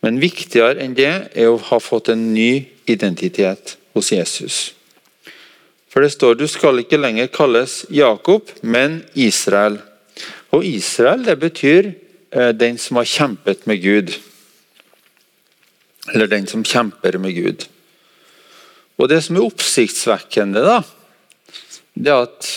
Men 0.01 0.19
viktigere 0.21 0.83
enn 0.83 0.93
det 0.93 1.31
er 1.33 1.47
å 1.49 1.57
ha 1.71 1.79
fått 1.81 2.11
en 2.13 2.33
ny 2.33 2.67
identitet 2.85 3.77
hos 3.95 4.11
Jesus. 4.11 4.73
For 5.89 6.03
det 6.03 6.11
står 6.11 6.35
du 6.35 6.47
skal 6.51 6.81
ikke 6.81 6.99
lenger 6.99 7.31
kalles 7.31 7.85
Jakob, 7.87 8.51
men 8.61 8.99
Israel. 9.15 9.79
Og 10.51 10.65
Israel 10.67 11.23
det 11.23 11.37
betyr 11.39 11.93
eh, 12.35 12.51
den 12.51 12.75
som 12.81 12.99
har 12.99 13.07
kjempet 13.07 13.63
med 13.69 13.79
Gud. 13.79 14.11
Eller 16.11 16.27
den 16.27 16.47
som 16.51 16.67
kjemper 16.67 17.15
med 17.17 17.39
Gud. 17.39 17.65
Og 18.99 19.09
Det 19.09 19.21
som 19.23 19.39
er 19.39 19.47
oppsiktsvekkende, 19.47 20.61
da, 20.63 20.77
det 21.95 22.11
er 22.11 22.27
at 22.27 22.51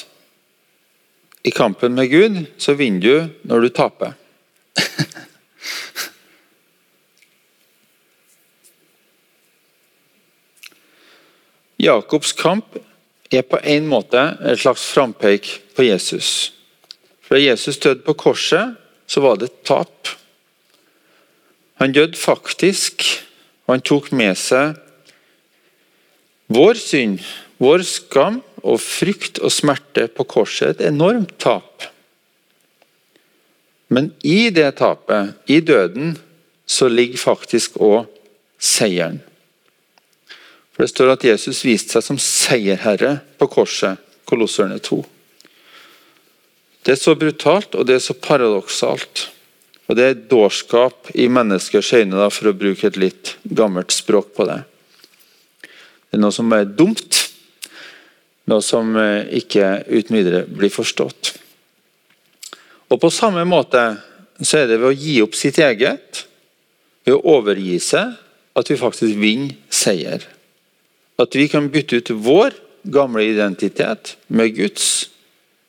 i 1.46 1.54
kampen 1.54 1.94
med 1.94 2.10
Gud 2.10 2.42
så 2.58 2.74
vinner 2.78 3.00
du 3.00 3.46
når 3.46 3.60
du 3.64 3.68
taper. 3.74 4.17
Jakobs 11.78 12.32
kamp 12.34 12.78
er 13.30 13.44
på 13.46 13.60
en 13.62 13.86
måte 13.86 14.20
et 14.42 14.58
slags 14.58 14.86
frampeik 14.90 15.50
på 15.76 15.86
Jesus. 15.86 16.52
For 17.22 17.36
Da 17.36 17.44
Jesus 17.44 17.78
døde 17.78 18.02
på 18.02 18.14
korset, 18.14 18.74
så 19.06 19.20
var 19.20 19.36
det 19.36 19.50
et 19.50 19.64
tap. 19.64 20.08
Han 21.78 21.92
døde 21.92 22.16
faktisk, 22.16 23.04
og 23.66 23.76
han 23.76 23.84
tok 23.84 24.10
med 24.12 24.34
seg 24.36 24.74
vår 26.48 26.80
synd, 26.80 27.20
vår 27.60 27.84
skam 27.84 28.40
og 28.64 28.80
frykt 28.80 29.38
og 29.44 29.52
smerte 29.52 30.08
på 30.08 30.24
korset. 30.24 30.80
Et 30.80 30.88
enormt 30.88 31.36
tap. 31.38 31.84
Men 33.88 34.10
i 34.24 34.50
det 34.50 34.74
tapet, 34.80 35.36
i 35.46 35.60
døden, 35.60 36.16
så 36.66 36.88
ligger 36.88 37.20
faktisk 37.20 37.78
òg 37.80 38.08
seieren. 38.58 39.20
For 40.78 40.86
Det 40.86 40.92
står 40.92 41.08
at 41.10 41.24
Jesus 41.26 41.64
viste 41.66 41.96
seg 41.96 42.04
som 42.06 42.18
seierherre 42.22 43.16
på 43.34 43.48
korset, 43.50 43.98
Kolosserne 44.30 44.76
2. 44.78 44.98
Det 46.86 46.92
er 46.94 47.00
så 47.00 47.16
brutalt, 47.18 47.74
og 47.74 47.88
det 47.88 47.96
er 47.96 48.04
så 48.04 48.14
paradoksalt. 48.14 49.24
Og 49.90 49.98
det 49.98 50.06
er 50.06 50.22
dårskap 50.30 51.10
i 51.18 51.26
menneskers 51.26 51.90
øyne, 51.98 52.28
for 52.30 52.52
å 52.52 52.54
bruke 52.54 52.86
et 52.86 53.00
litt 53.00 53.34
gammelt 53.42 53.90
språk 53.90 54.30
på 54.38 54.46
det. 54.46 54.60
Det 55.66 56.14
er 56.14 56.22
noe 56.22 56.38
som 56.38 56.54
er 56.54 56.70
dumt, 56.70 57.24
noe 58.46 58.62
som 58.62 58.94
eh, 59.02 59.26
ikke 59.42 59.82
uten 59.90 60.20
videre 60.20 60.46
blir 60.46 60.70
forstått. 60.70 61.34
Og 62.94 63.02
På 63.02 63.10
samme 63.10 63.42
måte 63.50 63.82
så 64.38 64.62
er 64.62 64.70
det 64.70 64.78
ved 64.78 64.92
å 64.92 64.96
gi 64.96 65.18
opp 65.26 65.34
sitt 65.34 65.58
eget, 65.58 66.26
ved 67.02 67.18
å 67.18 67.38
overgi 67.40 67.80
seg, 67.82 68.14
at 68.54 68.70
vi 68.70 68.78
faktisk 68.78 69.18
vinner 69.18 69.58
seier. 69.74 70.22
At 71.18 71.34
vi 71.34 71.48
kan 71.50 71.70
bytte 71.70 71.98
ut 71.98 72.10
vår 72.10 72.54
gamle 72.88 73.24
identitet 73.26 74.16
med 74.26 74.54
Guds, 74.56 75.10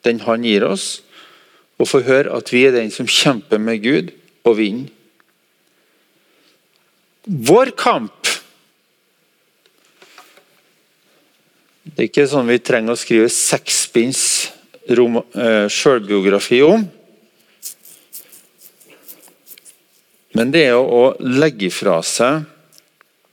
den 0.05 0.21
han 0.23 0.45
gir 0.45 0.63
oss, 0.67 1.01
og 1.79 1.89
få 1.89 2.03
høre 2.05 2.35
at 2.35 2.51
vi 2.53 2.65
er 2.67 2.75
den 2.75 2.91
som 2.93 3.07
kjemper 3.09 3.61
med 3.61 3.81
Gud 3.83 4.13
og 4.45 4.59
vinner. 4.59 4.91
Vår 7.29 7.75
kamp 7.77 8.15
Det 11.89 12.03
er 12.03 12.07
ikke 12.09 12.27
sånn 12.29 12.47
vi 12.47 12.59
trenger 12.61 12.93
å 12.93 12.99
skrive 12.99 13.29
sekspinns 13.33 14.21
eh, 14.87 15.65
sjølbiografi 15.73 16.59
om. 16.63 16.83
Men 20.37 20.53
det 20.53 20.67
er 20.69 20.77
å 20.77 21.15
legge 21.19 21.71
fra 21.73 21.97
seg 22.05 22.45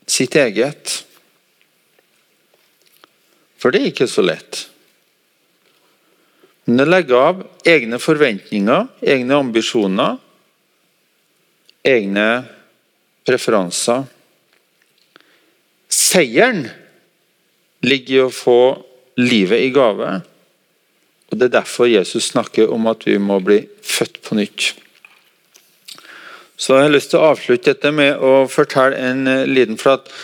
sitt 0.08 0.34
eget. 0.40 1.05
For 3.66 3.74
det 3.74 3.80
er 3.80 3.90
ikke 3.90 4.06
så 4.06 4.22
lett. 4.22 4.60
Men 6.70 6.84
å 6.84 6.86
legge 6.86 7.18
av 7.18 7.40
egne 7.66 7.98
forventninger, 7.98 8.84
egne 9.02 9.40
ambisjoner, 9.42 10.20
egne 11.82 12.26
preferanser. 13.26 14.04
Seieren 15.90 16.62
ligger 17.82 18.14
i 18.14 18.22
å 18.28 18.30
få 18.30 18.56
livet 19.18 19.66
i 19.66 19.74
gave. 19.74 20.14
Og 21.26 21.34
Det 21.34 21.48
er 21.50 21.56
derfor 21.58 21.90
Jesus 21.90 22.30
snakker 22.30 22.70
om 22.70 22.86
at 22.86 23.02
vi 23.02 23.18
må 23.18 23.40
bli 23.42 23.64
født 23.82 24.22
på 24.22 24.38
nytt. 24.38 24.76
Så 26.54 26.78
jeg 26.78 26.86
har 26.86 26.94
lyst 26.94 27.10
til 27.10 27.18
å 27.18 27.34
avslutte 27.34 27.74
dette 27.74 27.90
med 27.90 28.14
å 28.14 28.44
fortelle 28.46 28.94
en 29.10 29.26
eh, 29.26 29.46
liten 29.50 29.74
for 29.74 29.98
at 29.98 30.14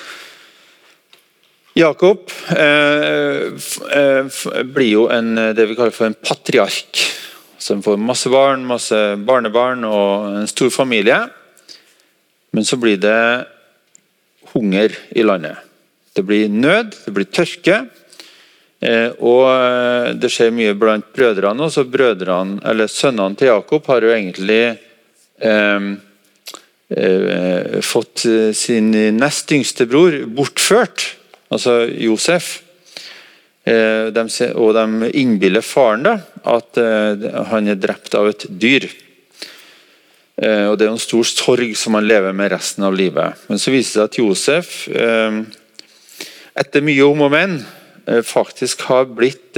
Jakob 1.75 2.29
eh, 2.53 3.49
eh, 3.97 4.41
blir 4.65 4.91
jo 4.91 5.07
en, 5.09 5.35
det 5.57 5.67
vi 5.71 5.77
kaller 5.79 5.95
for 5.95 6.11
en 6.11 6.19
patriark. 6.19 7.01
Som 7.63 7.81
får 7.85 7.97
masse 7.97 8.29
barn, 8.33 8.67
masse 8.67 8.99
barnebarn 9.23 9.87
og 9.89 10.43
en 10.43 10.51
stor 10.51 10.73
familie. 10.75 11.23
Men 12.53 12.67
så 12.69 12.77
blir 12.77 12.99
det 13.01 13.47
hunger 14.53 14.93
i 15.17 15.25
landet. 15.25 15.57
Det 16.13 16.25
blir 16.29 16.53
nød, 16.53 16.93
det 17.07 17.15
blir 17.17 17.31
tørke. 17.33 17.79
Eh, 18.83 19.15
og 19.23 19.47
eh, 19.47 20.11
det 20.19 20.29
skjer 20.33 20.53
mye 20.53 20.75
blant 20.77 21.07
brødrene 21.17 21.69
også. 21.69 21.87
Brødrene, 21.89 22.59
eller 22.69 22.91
Sønnene 22.91 23.39
til 23.39 23.53
Jakob 23.53 23.87
har 23.89 24.05
jo 24.05 24.13
egentlig 24.13 24.63
eh, 25.41 25.93
eh 26.93 27.81
fått 27.81 28.27
sin 28.53 28.91
nest 29.17 29.53
yngste 29.55 29.87
bror 29.89 30.19
bortført 30.29 31.07
altså 31.53 31.83
Josef. 31.91 32.61
Eh, 33.63 34.11
og 34.59 34.75
de 34.75 35.11
innbiller 35.15 35.63
faren 35.63 36.03
da, 36.03 36.17
at 36.51 36.79
eh, 36.83 37.29
han 37.53 37.71
er 37.71 37.79
drept 37.79 38.15
av 38.19 38.27
et 38.33 38.47
dyr. 38.49 38.89
Eh, 40.43 40.67
og 40.67 40.79
Det 40.79 40.87
er 40.89 40.91
en 40.91 40.99
stor 41.03 41.25
sorg 41.29 41.77
som 41.79 41.95
han 41.99 42.09
lever 42.09 42.35
med 42.35 42.51
resten 42.55 42.83
av 42.89 42.97
livet. 42.99 43.39
Men 43.47 43.63
så 43.63 43.71
viser 43.71 43.87
det 43.87 43.93
seg 43.95 44.09
at 44.09 44.19
Josef, 44.19 44.89
etter 46.53 46.85
mye 46.85 47.07
om 47.07 47.23
og 47.29 47.33
men, 47.33 47.61
faktisk 48.27 48.83
har 48.89 49.05
blitt 49.15 49.57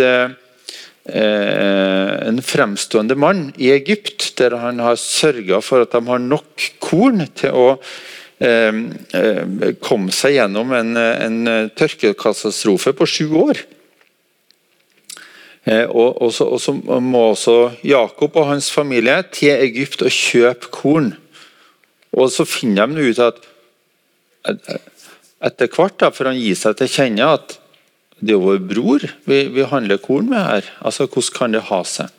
en 1.08 2.40
fremstående 2.44 3.16
mann 3.16 3.46
i 3.56 3.70
Egypt, 3.72 4.36
der 4.36 4.58
han 4.60 4.82
har 4.84 5.00
sørga 5.00 5.62
for 5.64 5.86
at 5.86 5.96
de 5.96 6.02
har 6.10 6.20
nok 6.20 6.68
korn 6.84 7.24
til 7.40 7.56
å 7.56 7.66
kom 9.80 10.10
seg 10.12 10.34
gjennom 10.34 10.72
en, 10.76 10.96
en 10.98 11.70
tørkekatastrofe 11.78 12.92
på 12.98 13.06
sju 13.08 13.26
år. 13.40 13.62
Eh, 15.64 15.86
og, 15.88 16.20
og, 16.20 16.30
så, 16.34 16.46
og, 16.52 16.60
så, 16.60 16.74
må 17.00 17.30
også 17.30 17.56
Jakob 17.86 18.36
og 18.36 18.50
hans 18.50 18.68
familie 18.72 19.16
til 19.32 19.54
Egypt 19.54 20.04
og 20.04 20.12
kjøpe 20.12 20.70
korn. 20.74 21.14
Og 22.12 22.30
Så 22.30 22.44
finner 22.46 22.86
de 22.86 23.08
ut 23.10 23.18
at 23.18 23.40
etter 25.44 25.70
hvert, 25.72 25.96
da, 26.00 26.10
for 26.12 26.28
han 26.28 26.36
gir 26.36 26.56
seg 26.56 26.76
til 26.76 26.90
kjenne, 26.92 27.30
at 27.38 27.56
det 28.24 28.36
er 28.36 28.42
vår 28.44 28.60
bror 28.68 29.06
vi, 29.28 29.40
vi 29.52 29.64
handler 29.68 30.00
korn 30.00 30.28
med 30.30 30.44
her. 30.44 30.68
Altså, 30.84 31.08
Hvordan 31.08 31.36
kan 31.38 31.56
det 31.56 31.64
ha 31.70 31.80
seg? 31.88 32.12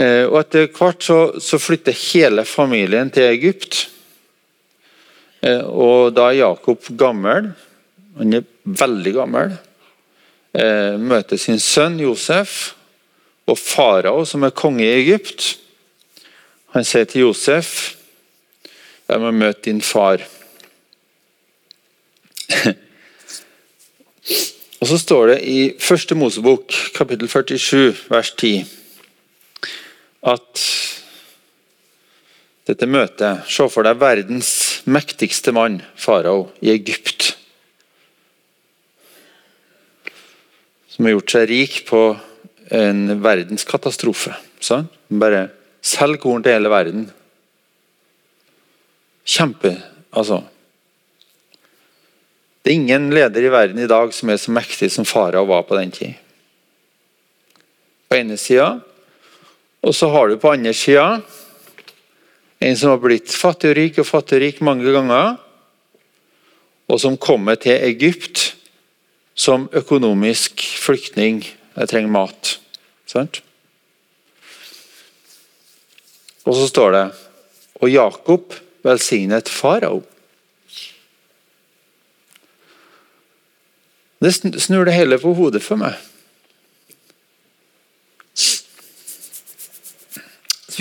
Eh, 0.00 0.24
og 0.24 0.40
Etter 0.40 0.72
hvert 0.72 1.04
så, 1.04 1.18
så 1.44 1.60
flytter 1.60 1.96
hele 2.08 2.46
familien 2.48 3.12
til 3.12 3.28
Egypt. 3.28 3.84
Eh, 5.42 5.64
og 5.66 6.14
da 6.14 6.28
er 6.30 6.42
Jakob 6.42 6.86
gammel. 6.98 7.50
Han 8.18 8.32
er 8.38 8.46
veldig 8.62 9.14
gammel. 9.16 9.56
Eh, 10.54 10.94
møter 11.00 11.40
sin 11.40 11.58
sønn 11.58 11.98
Josef 12.00 12.74
og 13.48 13.58
farao, 13.58 14.24
som 14.28 14.44
er 14.46 14.54
konge 14.54 14.84
i 14.84 15.00
Egypt. 15.00 15.56
Han 16.76 16.84
sier 16.86 17.04
til 17.08 17.26
Josef 17.26 17.96
jeg 19.12 19.20
må 19.20 19.28
møte 19.34 19.66
din 19.66 19.82
far. 19.84 20.22
og 24.80 24.86
Så 24.88 24.98
står 25.02 25.26
det 25.34 25.42
i 25.44 25.74
første 25.80 26.14
Mosebok, 26.16 26.72
kapittel 26.94 27.28
47, 27.28 27.96
vers 28.08 28.30
10, 28.40 28.64
at 30.32 30.62
dette 32.70 32.86
møtet 32.86 33.42
Se 33.50 33.68
for 33.68 33.82
deg 33.84 34.00
verdens 34.00 34.71
mektigste 34.84 35.52
mann, 35.54 35.80
farao, 35.96 36.50
i 36.60 36.70
Egypt. 36.72 37.32
Som 40.92 41.06
har 41.06 41.16
gjort 41.16 41.34
seg 41.34 41.48
rik 41.50 41.80
på 41.88 42.02
en 42.72 43.02
verdenskatastrofe. 43.24 44.34
Sånn? 44.62 44.88
Bare 45.08 45.48
selg 45.82 46.20
korn 46.22 46.44
til 46.44 46.56
hele 46.56 46.72
verden. 46.72 47.06
Kjempe, 49.28 49.76
altså. 50.10 50.42
Det 52.62 52.70
er 52.70 52.78
ingen 52.78 53.10
leder 53.14 53.42
i 53.42 53.50
verden 53.52 53.82
i 53.82 53.90
dag 53.90 54.12
som 54.14 54.30
er 54.30 54.38
så 54.38 54.54
mektig 54.54 54.90
som 54.94 55.06
farao 55.08 55.46
var 55.50 55.64
på 55.66 55.78
den 55.78 55.90
tid. 55.94 56.18
På 58.06 58.18
ene 58.18 58.38
sida. 58.38 58.76
Og 59.82 59.94
så 59.98 60.08
har 60.14 60.28
du 60.30 60.38
på 60.38 60.52
andre 60.52 60.74
sida 60.76 61.22
En 62.62 62.76
som 62.78 62.92
har 62.92 63.00
blitt 63.02 63.32
fattig 63.34 63.72
og 63.72 63.78
rik 63.78 63.96
og 63.98 64.06
fattig 64.06 64.36
og 64.38 64.42
rik 64.44 64.60
mange 64.62 64.92
ganger, 64.94 65.34
og 66.86 67.00
som 67.02 67.18
kommer 67.18 67.58
til 67.58 67.74
Egypt 67.74 68.52
som 69.34 69.64
økonomisk 69.74 70.62
flyktning. 70.78 71.40
Jeg 71.74 71.90
trenger 71.90 72.12
mat. 72.12 72.52
Sant? 73.08 73.40
Og 76.46 76.54
så 76.58 76.68
står 76.68 76.94
det 76.94 77.04
Og 77.82 77.90
Jakob 77.90 78.54
velsignet 78.86 79.48
farao. 79.50 80.02
Det 84.22 84.30
snur 84.62 84.84
det 84.86 84.94
hele 84.94 85.18
på 85.18 85.34
hodet 85.34 85.64
for 85.64 85.80
meg. 85.80 85.98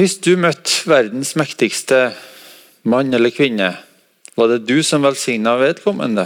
Hvis 0.01 0.15
du 0.17 0.31
møtte 0.33 0.89
verdens 0.89 1.35
mektigste 1.37 1.97
mann 2.89 3.13
eller 3.13 3.29
kvinne, 3.29 3.67
var 4.33 4.47
det 4.49 4.63
du 4.65 4.79
som 4.81 5.03
velsigna 5.05 5.51
vedkommende? 5.59 6.23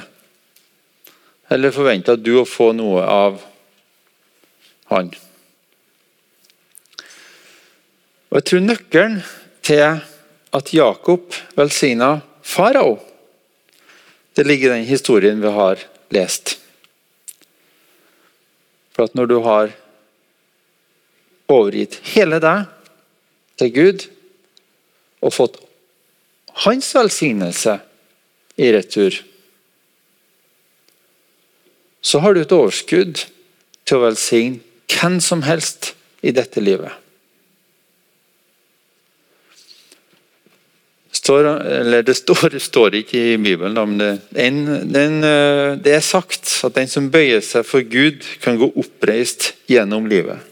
Eller 1.52 1.74
forventa 1.76 2.14
du 2.16 2.38
å 2.40 2.46
få 2.48 2.70
noe 2.72 3.02
av 3.04 3.42
han? 4.94 5.10
Og 8.32 8.38
Jeg 8.40 8.46
tror 8.48 8.64
nøkkelen 8.64 9.18
til 9.68 9.84
at 10.56 10.72
Jakob 10.72 11.36
velsigna 11.60 12.22
farao, 12.48 12.94
det 14.40 14.48
ligger 14.48 14.72
i 14.72 14.78
den 14.78 14.88
historien 14.88 15.44
vi 15.44 15.52
har 15.52 15.84
lest. 16.16 16.56
For 18.96 19.10
at 19.10 19.20
når 19.20 19.30
du 19.34 19.36
har 19.44 19.76
overgitt 21.52 22.00
hele 22.16 22.40
deg 22.40 22.72
til 23.60 23.72
Gud 23.76 24.08
og 25.26 25.34
fått 25.34 25.62
hans 26.66 26.92
velsignelse 26.96 27.80
i 28.56 28.72
retur, 28.72 29.18
så 32.06 32.22
har 32.22 32.36
du 32.36 32.44
et 32.44 32.54
overskudd 32.54 33.26
til 33.86 33.98
å 33.98 34.06
velsigne 34.06 34.62
hvem 34.92 35.18
som 35.24 35.42
helst 35.46 35.94
i 36.26 36.32
dette 36.36 36.62
livet. 36.64 36.94
Står, 41.16 41.48
det 42.06 42.14
står, 42.14 42.60
står 42.62 43.00
ikke 43.00 43.22
i 43.32 43.38
Bibelen, 43.42 43.74
men 43.74 43.98
det, 43.98 44.10
en, 44.44 44.60
den, 44.94 45.16
det 45.82 45.96
er 45.98 46.04
sagt 46.06 46.52
at 46.68 46.76
den 46.78 46.92
som 46.92 47.08
bøyer 47.10 47.42
seg 47.42 47.66
for 47.66 47.82
Gud, 47.82 48.22
kan 48.44 48.60
gå 48.62 48.70
oppreist 48.78 49.56
gjennom 49.72 50.06
livet. 50.12 50.44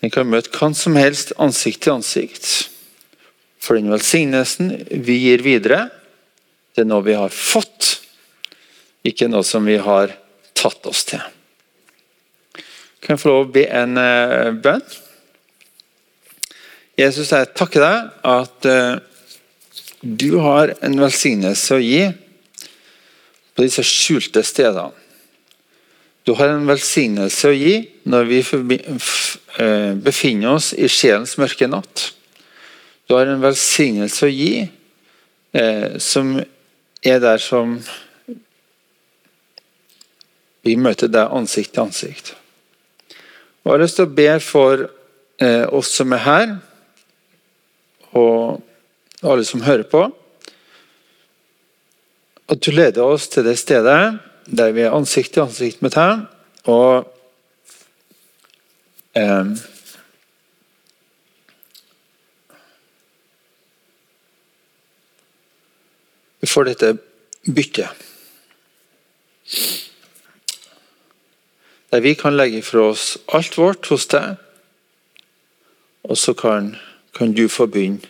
Den 0.00 0.12
kan 0.12 0.28
møte 0.28 0.52
hvem 0.54 0.74
som 0.76 0.96
helst 0.96 1.34
ansikt 1.40 1.82
til 1.84 1.98
ansikt. 1.98 2.46
For 3.60 3.76
den 3.76 3.90
velsignelsen 3.92 4.72
vi 5.04 5.18
gir 5.26 5.44
videre, 5.44 5.88
det 6.72 6.84
er 6.84 6.88
noe 6.88 7.04
vi 7.04 7.18
har 7.18 7.32
fått, 7.34 7.98
ikke 9.04 9.28
noe 9.28 9.44
som 9.44 9.66
vi 9.68 9.76
har 9.80 10.14
tatt 10.56 10.88
oss 10.88 11.04
til. 11.10 11.20
Kan 13.00 13.16
jeg 13.16 13.22
få 13.22 13.32
lov 13.32 13.46
å 13.46 13.52
be 13.52 13.66
en 13.68 14.00
uh, 14.00 14.50
bønn? 14.56 14.82
Jesus, 17.00 17.32
jeg 17.32 17.52
takker 17.56 17.84
deg 17.84 18.26
at 18.28 18.68
uh, 18.68 19.00
du 20.00 20.40
har 20.40 20.74
en 20.84 20.96
velsignelse 21.00 21.76
å 21.76 21.84
gi 21.84 22.02
på 23.52 23.64
disse 23.64 23.84
skjulte 23.84 24.44
stedene. 24.44 24.96
Du 26.24 26.34
har 26.36 26.52
en 26.52 26.68
velsignelse 26.68 27.48
å 27.48 27.56
gi 27.56 27.74
når 28.08 28.28
vi 28.28 28.40
eh, 28.40 29.10
befinner 29.58 30.54
oss 30.54 30.70
i 30.72 30.86
sjelens 30.88 31.36
mørke 31.40 31.66
natt. 31.66 32.10
Du 33.10 33.16
har 33.16 33.26
en 33.26 33.42
velsignelse 33.42 34.28
å 34.28 34.30
gi 34.30 34.52
eh, 34.62 35.98
som 35.98 36.36
er 37.02 37.18
der 37.18 37.42
som 37.42 37.72
vi 40.62 40.76
møter 40.78 41.10
deg 41.10 41.34
ansikt 41.34 41.74
til 41.74 41.88
ansikt. 41.88 42.32
Og 43.64 43.66
Jeg 43.66 43.72
har 43.72 43.82
lyst 43.82 43.98
til 43.98 44.06
å 44.06 44.14
be 44.20 44.28
for 44.44 44.84
eh, 45.42 45.66
oss 45.74 45.90
som 45.98 46.14
er 46.14 46.22
her, 46.22 46.54
og 48.14 48.62
alle 49.26 49.44
som 49.48 49.66
hører 49.66 49.88
på, 49.90 50.04
at 52.50 52.62
du 52.62 52.70
leder 52.70 53.02
oss 53.02 53.26
til 53.30 53.46
det 53.46 53.58
stedet 53.58 54.02
der 54.46 54.72
vi 54.74 54.86
er 54.86 54.94
ansikt 54.94 55.34
til 55.34 55.48
ansikt 55.48 55.82
med 55.82 55.94
deg. 55.94 56.24
Og 56.70 57.10
eh, 59.14 59.44
Vi 66.40 66.46
får 66.46 66.64
dette 66.64 66.96
byttet. 67.54 67.88
Der 71.90 72.00
vi 72.00 72.14
kan 72.14 72.36
legge 72.36 72.62
fra 72.62 72.80
oss 72.80 73.18
alt 73.28 73.58
vårt 73.58 73.86
hos 73.90 74.06
deg, 74.06 74.36
og 76.02 76.16
så 76.18 76.32
kan, 76.32 76.76
kan 77.14 77.34
du 77.34 77.48
få 77.48 77.66
begynne 77.66 78.06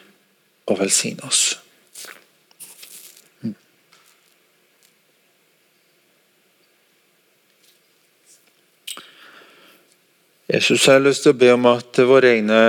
å 0.71 0.77
velsigne 0.79 1.27
oss. 1.27 1.60
Jesus 10.51 10.87
har 10.91 10.99
lyst 10.99 11.23
til 11.23 11.35
å 11.35 11.39
be 11.39 11.53
om 11.55 11.67
at 11.71 12.01
våre 12.03 12.33
egne 12.35 12.61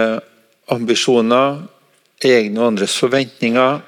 ambisjoner, 0.71 1.63
egne 2.21 2.61
og 2.61 2.67
andres 2.75 2.93
forventninger, 3.01 3.81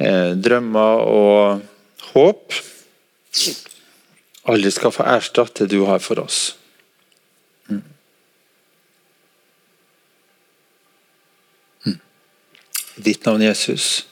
eh, 0.00 0.30
drømmer 0.40 1.04
og 1.04 1.60
håp 2.14 2.56
aldri 4.50 4.72
skal 4.72 4.94
få 4.94 5.04
erstatte 5.06 5.66
det 5.66 5.76
du 5.76 5.84
har 5.84 6.00
for 6.02 6.22
oss. 6.22 6.56
Mm. 7.68 7.82
Mm. 11.86 11.98
Ditt 12.96 13.28
navn, 13.28 13.44
Jesus. 13.44 14.06